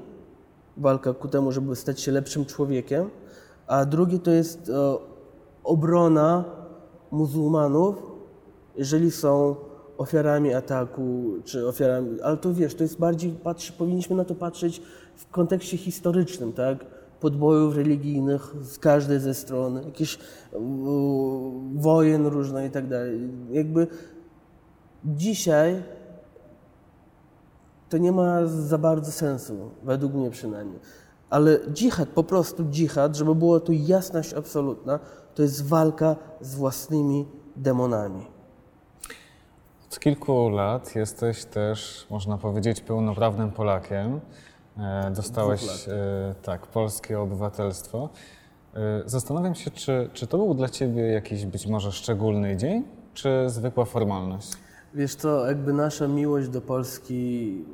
walka 0.77 1.15
ku 1.15 1.29
temu, 1.29 1.53
żeby 1.53 1.77
stać 1.77 2.01
się 2.01 2.13
lepszym 2.13 2.45
człowiekiem, 2.45 3.11
a 3.67 3.85
drugi 3.85 4.21
to 4.21 4.31
jest 4.31 4.69
e, 4.69 4.73
obrona 5.65 6.45
muzułmanów, 7.11 8.03
jeżeli 8.77 9.11
są 9.11 9.57
ofiarami 9.99 10.55
ataku, 10.55 11.25
czy 11.45 11.69
ofiarami, 11.69 12.21
ale 12.21 12.37
to 12.37 12.55
wiesz, 12.55 12.75
to 12.75 12.83
jest 12.83 12.99
bardziej, 12.99 13.33
patrzy, 13.33 13.73
powinniśmy 13.73 14.17
na 14.17 14.25
to 14.25 14.35
patrzeć 14.35 14.83
w 15.17 15.31
kontekście 15.31 15.77
historycznym, 15.77 16.53
tak? 16.53 16.85
Podbojów 17.21 17.77
religijnych 17.77 18.55
z 18.63 18.79
każdej 18.79 19.21
ze 19.21 19.35
stron, 19.35 19.77
jakichś 19.85 20.19
wojen 21.75 22.27
różnych 22.27 22.67
i 22.67 22.71
tak 22.71 22.89
dalej. 22.89 23.21
Jakby 23.51 23.87
dzisiaj 25.05 25.83
to 27.89 27.99
nie 27.99 28.13
ma 28.13 28.47
za 28.47 28.79
bardzo 28.79 29.13
sensu, 29.13 29.71
według 29.83 30.15
mnie 30.15 30.31
przynajmniej. 30.31 30.81
Ale 31.31 31.59
dżihad, 31.73 32.09
po 32.09 32.25
prostu 32.25 32.65
dżihad, 32.65 33.17
żeby 33.17 33.35
było 33.35 33.61
tu 33.61 33.73
jasność 33.73 34.35
absolutna, 34.35 34.99
to 35.35 35.43
jest 35.43 35.67
walka 35.67 36.17
z 36.41 36.55
własnymi 36.55 37.27
demonami. 37.57 38.27
Od 39.87 40.01
kilku 40.01 40.49
lat 40.49 40.95
jesteś 40.95 41.45
też, 41.45 42.07
można 42.11 42.39
powiedzieć, 42.39 42.81
pełnoprawnym 42.81 43.51
Polakiem. 43.51 44.21
E, 44.79 45.11
dostałeś 45.11 45.89
e, 45.89 46.35
tak, 46.43 46.67
polskie 46.67 47.21
obywatelstwo. 47.21 48.09
E, 48.75 49.03
zastanawiam 49.07 49.55
się, 49.55 49.71
czy, 49.71 50.11
czy 50.13 50.27
to 50.27 50.39
był 50.39 50.55
dla 50.55 50.69
Ciebie 50.69 51.03
jakiś 51.03 51.47
być 51.47 51.67
może 51.67 51.93
szczególny 51.93 52.57
dzień, 52.57 52.85
czy 53.15 53.45
zwykła 53.47 53.85
formalność? 53.85 54.51
Wiesz 54.95 55.15
co, 55.15 55.47
jakby 55.47 55.73
nasza 55.73 56.09
miłość 56.09 56.49
do 56.49 56.61
Polski 56.61 57.65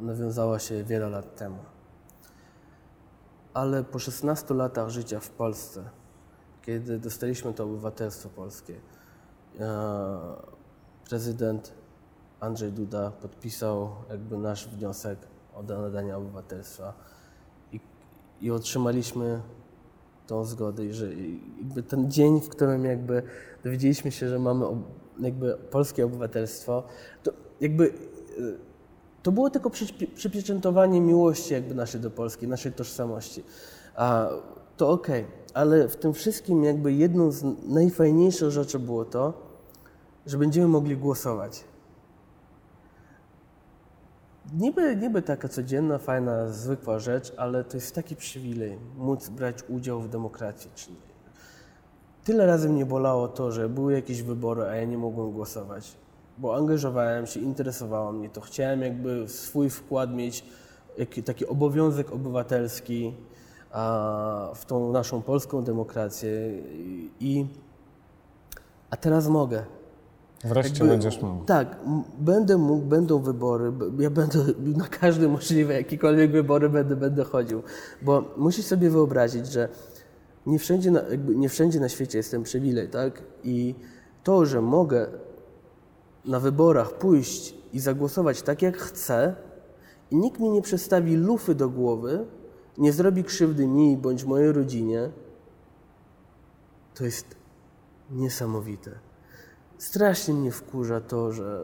e, 0.00 0.02
nawiązała 0.04 0.58
się 0.58 0.84
wiele 0.84 1.10
lat 1.10 1.36
temu. 1.36 1.58
Ale 3.54 3.84
po 3.84 3.98
16 3.98 4.54
latach 4.54 4.88
życia 4.88 5.20
w 5.20 5.30
Polsce, 5.30 5.82
kiedy 6.62 6.98
dostaliśmy 6.98 7.54
to 7.54 7.64
obywatelstwo 7.64 8.28
polskie, 8.28 8.74
e, 9.60 10.18
prezydent 11.08 11.72
Andrzej 12.40 12.72
Duda 12.72 13.10
podpisał 13.10 13.90
jakby 14.10 14.38
nasz 14.38 14.68
wniosek 14.68 15.18
o 15.54 15.62
nadanie 15.62 16.16
obywatelstwa 16.16 16.92
i, 17.72 17.80
i 18.40 18.50
otrzymaliśmy 18.50 19.40
tą 20.26 20.44
zgodę 20.44 20.84
i 20.84 20.92
że 20.92 21.14
jakby 21.58 21.82
ten 21.82 22.10
dzień, 22.10 22.40
w 22.40 22.48
którym 22.48 22.84
jakby 22.84 23.22
dowiedzieliśmy 23.64 24.12
się, 24.12 24.28
że 24.28 24.38
mamy 24.38 24.66
jakby 25.20 25.56
polskie 25.70 26.04
obywatelstwo, 26.04 26.82
to 27.22 27.32
jakby 27.60 27.86
e, 27.86 27.92
to 29.22 29.32
było 29.32 29.50
tylko 29.50 29.70
przypieczętowanie 30.14 31.00
miłości 31.00 31.54
jakby 31.54 31.74
naszej 31.74 32.00
do 32.00 32.10
Polski, 32.10 32.48
naszej 32.48 32.72
tożsamości. 32.72 33.42
A 33.96 34.28
to 34.76 34.90
okej, 34.90 35.22
okay. 35.22 35.34
ale 35.54 35.88
w 35.88 35.96
tym 35.96 36.12
wszystkim 36.12 36.64
jakby 36.64 36.92
jedną 36.92 37.30
z 37.30 37.44
najfajniejszych 37.68 38.50
rzeczy 38.50 38.78
było 38.78 39.04
to, 39.04 39.32
że 40.26 40.38
będziemy 40.38 40.68
mogli 40.68 40.96
głosować. 40.96 41.64
Niby, 44.58 44.96
niby 44.96 45.22
taka 45.22 45.48
codzienna, 45.48 45.98
fajna, 45.98 46.48
zwykła 46.48 46.98
rzecz, 46.98 47.32
ale 47.36 47.64
to 47.64 47.76
jest 47.76 47.94
taki 47.94 48.16
przywilej 48.16 48.78
móc 48.96 49.28
brać 49.28 49.58
udział 49.68 50.00
w 50.00 50.08
demokracji. 50.08 50.70
Tyle 52.24 52.46
razy 52.46 52.68
mnie 52.68 52.86
bolało 52.86 53.28
to, 53.28 53.52
że 53.52 53.68
były 53.68 53.92
jakieś 53.92 54.22
wybory, 54.22 54.62
a 54.62 54.76
ja 54.76 54.84
nie 54.84 54.98
mogłem 54.98 55.32
głosować, 55.32 55.92
bo 56.38 56.56
angażowałem 56.56 57.26
się, 57.26 57.40
interesowało 57.40 58.12
mnie 58.12 58.30
to. 58.30 58.40
Chciałem 58.40 58.82
jakby 58.82 59.28
swój 59.28 59.70
wkład 59.70 60.14
mieć, 60.14 60.44
taki 61.24 61.46
obowiązek 61.46 62.12
obywatelski 62.12 63.14
w 64.54 64.64
tą 64.66 64.92
naszą 64.92 65.22
polską 65.22 65.64
demokrację. 65.64 66.30
I, 67.20 67.46
a 68.90 68.96
teraz 68.96 69.28
mogę. 69.28 69.64
Wreszcie 70.44 70.72
Jakby- 70.72 70.88
będziesz 70.88 71.22
mógł. 71.22 71.44
Tak, 71.44 71.76
będę 72.18 72.58
mógł, 72.58 72.86
będą 72.86 73.18
wybory, 73.18 73.72
ja 73.98 74.10
będę 74.10 74.38
na 74.82 74.88
każde 74.88 75.28
możliwe, 75.28 75.74
jakiekolwiek 75.74 76.32
wybory 76.32 76.68
będę, 76.68 76.96
będę 76.96 77.24
chodził, 77.24 77.62
bo 78.02 78.24
musisz 78.36 78.64
sobie 78.64 78.90
wyobrazić, 78.90 79.46
że 79.46 79.68
nie 80.46 80.58
wszędzie, 80.58 80.90
na, 80.90 81.02
nie 81.34 81.48
wszędzie 81.48 81.80
na 81.80 81.88
świecie 81.88 82.18
jest 82.18 82.30
ten 82.30 82.42
przywilej, 82.42 82.88
tak? 82.88 83.22
I 83.44 83.74
to, 84.24 84.46
że 84.46 84.62
mogę 84.62 85.06
na 86.24 86.40
wyborach 86.40 86.98
pójść 86.98 87.54
i 87.72 87.80
zagłosować 87.80 88.42
tak, 88.42 88.62
jak 88.62 88.76
chcę 88.76 89.34
i 90.10 90.16
nikt 90.16 90.40
mi 90.40 90.50
nie 90.50 90.62
przestawi 90.62 91.16
lufy 91.16 91.54
do 91.54 91.68
głowy, 91.68 92.26
nie 92.78 92.92
zrobi 92.92 93.24
krzywdy 93.24 93.66
mi 93.66 93.96
bądź 93.96 94.24
mojej 94.24 94.52
rodzinie, 94.52 95.10
to 96.94 97.04
jest 97.04 97.26
niesamowite. 98.10 98.90
Strasznie 99.78 100.34
mnie 100.34 100.52
wkurza 100.52 101.00
to, 101.00 101.32
że, 101.32 101.62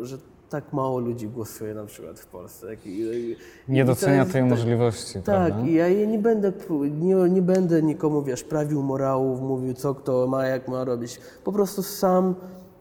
że 0.00 0.18
tak 0.50 0.72
mało 0.72 0.98
ludzi 0.98 1.28
głosuje 1.28 1.74
na 1.74 1.84
przykład 1.84 2.20
w 2.20 2.26
Polsce. 2.26 2.66
I- 2.84 2.88
i- 2.88 3.36
Nie 3.68 3.84
docenia 3.84 4.24
tej 4.24 4.32
tak- 4.42 4.50
możliwości, 4.50 5.12
Tak, 5.14 5.24
prawda? 5.24 5.66
ja 5.70 6.06
nie 6.06 6.18
będę, 6.18 6.52
nie, 7.00 7.14
nie 7.14 7.42
będę 7.42 7.82
nikomu, 7.82 8.22
wiesz, 8.22 8.44
prawił 8.44 8.82
morałów, 8.82 9.40
mówił, 9.40 9.74
co 9.74 9.94
kto 9.94 10.26
ma, 10.26 10.46
jak 10.46 10.68
ma 10.68 10.84
robić. 10.84 11.20
Po 11.44 11.52
prostu 11.52 11.82
sam, 11.82 12.34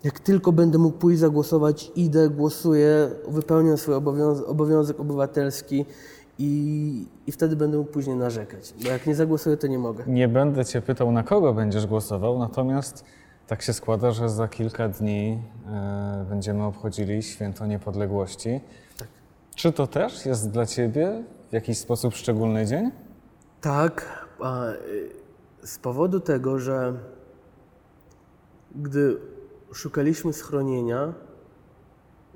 jak 0.03 0.19
tylko 0.19 0.51
będę 0.51 0.77
mógł 0.77 0.97
pójść 0.97 1.19
zagłosować, 1.19 1.91
idę, 1.95 2.29
głosuję, 2.29 3.09
wypełniam 3.27 3.77
swój 3.77 3.93
obowiązek, 3.95 4.49
obowiązek 4.49 4.99
obywatelski 4.99 5.85
i, 6.39 7.05
i 7.27 7.31
wtedy 7.31 7.55
będę 7.55 7.77
mógł 7.77 7.91
później 7.91 8.15
narzekać. 8.15 8.73
Bo 8.83 8.89
jak 8.89 9.07
nie 9.07 9.15
zagłosuję, 9.15 9.57
to 9.57 9.67
nie 9.67 9.79
mogę. 9.79 10.03
Nie 10.07 10.27
będę 10.27 10.65
Cię 10.65 10.81
pytał, 10.81 11.11
na 11.11 11.23
kogo 11.23 11.53
będziesz 11.53 11.87
głosował, 11.87 12.39
natomiast 12.39 13.03
tak 13.47 13.61
się 13.61 13.73
składa, 13.73 14.11
że 14.11 14.29
za 14.29 14.47
kilka 14.47 14.89
dni 14.89 15.41
e, 15.67 16.25
będziemy 16.29 16.63
obchodzili 16.63 17.23
Święto 17.23 17.65
Niepodległości. 17.65 18.61
Tak. 18.97 19.07
Czy 19.55 19.71
to 19.71 19.87
też 19.87 20.25
jest 20.25 20.49
dla 20.49 20.65
Ciebie 20.65 21.23
w 21.49 21.53
jakiś 21.53 21.77
sposób 21.77 22.15
szczególny 22.15 22.65
dzień? 22.65 22.91
Tak, 23.61 24.25
y, 25.61 25.67
z 25.67 25.77
powodu 25.77 26.19
tego, 26.19 26.59
że 26.59 26.93
gdy 28.75 29.17
szukaliśmy 29.73 30.33
schronienia, 30.33 31.13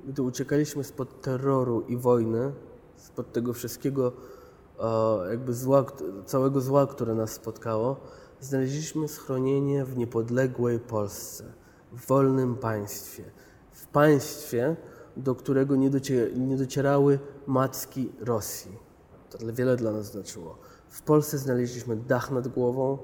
gdy 0.04 0.22
uciekaliśmy 0.22 0.84
spod 0.84 1.20
terroru 1.22 1.80
i 1.80 1.96
wojny, 1.96 2.52
spod 2.96 3.32
tego 3.32 3.52
wszystkiego, 3.52 4.12
jakby 5.30 5.54
zła, 5.54 5.84
całego 6.26 6.60
zła, 6.60 6.86
które 6.86 7.14
nas 7.14 7.32
spotkało, 7.32 7.96
znaleźliśmy 8.40 9.08
schronienie 9.08 9.84
w 9.84 9.96
niepodległej 9.96 10.78
Polsce, 10.78 11.44
w 11.92 12.06
wolnym 12.06 12.56
państwie, 12.56 13.24
w 13.72 13.86
państwie, 13.86 14.76
do 15.16 15.34
którego 15.34 15.76
nie, 15.76 15.90
docie, 15.90 16.30
nie 16.36 16.56
docierały 16.56 17.18
macki 17.46 18.12
Rosji. 18.20 18.78
To 19.30 19.38
wiele 19.52 19.76
dla 19.76 19.92
nas 19.92 20.06
znaczyło. 20.06 20.58
W 20.88 21.02
Polsce 21.02 21.38
znaleźliśmy 21.38 21.96
dach 21.96 22.30
nad 22.30 22.48
głową, 22.48 22.98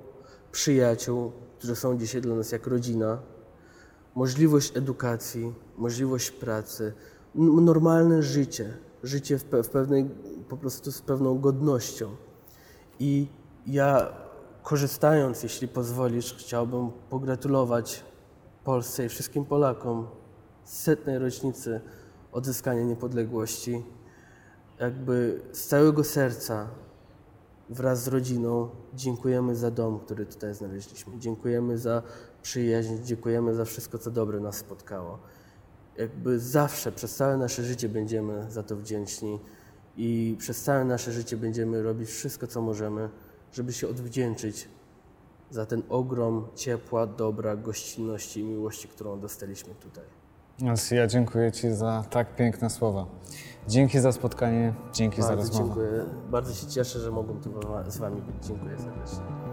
przyjaciół, 0.52 1.32
którzy 1.58 1.76
są 1.76 1.98
dzisiaj 1.98 2.20
dla 2.20 2.34
nas 2.34 2.52
jak 2.52 2.66
rodzina, 2.66 3.18
możliwość 4.14 4.76
edukacji, 4.76 5.54
możliwość 5.76 6.30
pracy, 6.30 6.92
normalne 7.34 8.22
życie, 8.22 8.76
życie 9.02 9.38
w, 9.38 9.44
pe- 9.44 9.62
w 9.62 9.68
pewnej, 9.68 10.10
po 10.48 10.56
prostu 10.56 10.92
z 10.92 11.02
pewną 11.02 11.38
godnością. 11.38 12.16
I 12.98 13.26
ja 13.66 14.12
korzystając, 14.66 15.42
jeśli 15.42 15.68
pozwolisz, 15.68 16.34
chciałbym 16.34 16.90
pogratulować 17.10 18.04
Polsce 18.64 19.04
i 19.04 19.08
wszystkim 19.08 19.44
Polakom 19.44 20.06
setnej 20.64 21.18
rocznicy 21.18 21.80
odzyskania 22.32 22.82
niepodległości. 22.82 23.82
Jakby 24.80 25.40
z 25.52 25.66
całego 25.66 26.04
serca 26.04 26.68
wraz 27.70 28.02
z 28.02 28.08
rodziną 28.08 28.68
dziękujemy 28.94 29.56
za 29.56 29.70
dom, 29.70 29.98
który 29.98 30.26
tutaj 30.26 30.54
znaleźliśmy. 30.54 31.18
Dziękujemy 31.18 31.78
za 31.78 32.02
przyjaźń, 32.42 32.94
dziękujemy 33.04 33.54
za 33.54 33.64
wszystko, 33.64 33.98
co 33.98 34.10
dobre 34.10 34.40
nas 34.40 34.56
spotkało. 34.56 35.18
Jakby 35.96 36.38
zawsze, 36.38 36.92
przez 36.92 37.16
całe 37.16 37.36
nasze 37.36 37.64
życie 37.64 37.88
będziemy 37.88 38.50
za 38.50 38.62
to 38.62 38.76
wdzięczni 38.76 39.40
i 39.96 40.36
przez 40.38 40.62
całe 40.62 40.84
nasze 40.84 41.12
życie 41.12 41.36
będziemy 41.36 41.82
robić 41.82 42.08
wszystko, 42.08 42.46
co 42.46 42.62
możemy, 42.62 43.08
żeby 43.52 43.72
się 43.72 43.88
odwdzięczyć 43.88 44.68
za 45.50 45.66
ten 45.66 45.82
ogrom 45.88 46.46
ciepła, 46.54 47.06
dobra, 47.06 47.56
gościnności 47.56 48.40
i 48.40 48.44
miłości, 48.44 48.88
którą 48.88 49.20
dostaliśmy 49.20 49.74
tutaj. 49.74 50.04
Ja 50.90 51.06
dziękuję 51.06 51.52
Ci 51.52 51.74
za 51.74 52.04
tak 52.10 52.36
piękne 52.36 52.70
słowa. 52.70 53.06
Dzięki 53.68 54.00
za 54.00 54.12
spotkanie, 54.12 54.74
dzięki 54.92 55.22
za 55.22 55.28
Bardzo 55.28 55.42
rozmowę. 55.42 55.66
dziękuję. 55.66 56.04
Bardzo 56.30 56.54
się 56.54 56.66
cieszę, 56.66 56.98
że 57.00 57.10
mogłem 57.10 57.40
tu 57.40 57.50
z 57.88 57.98
Wami 57.98 58.22
być. 58.22 58.46
Dziękuję 58.46 58.78
serdecznie. 58.78 59.45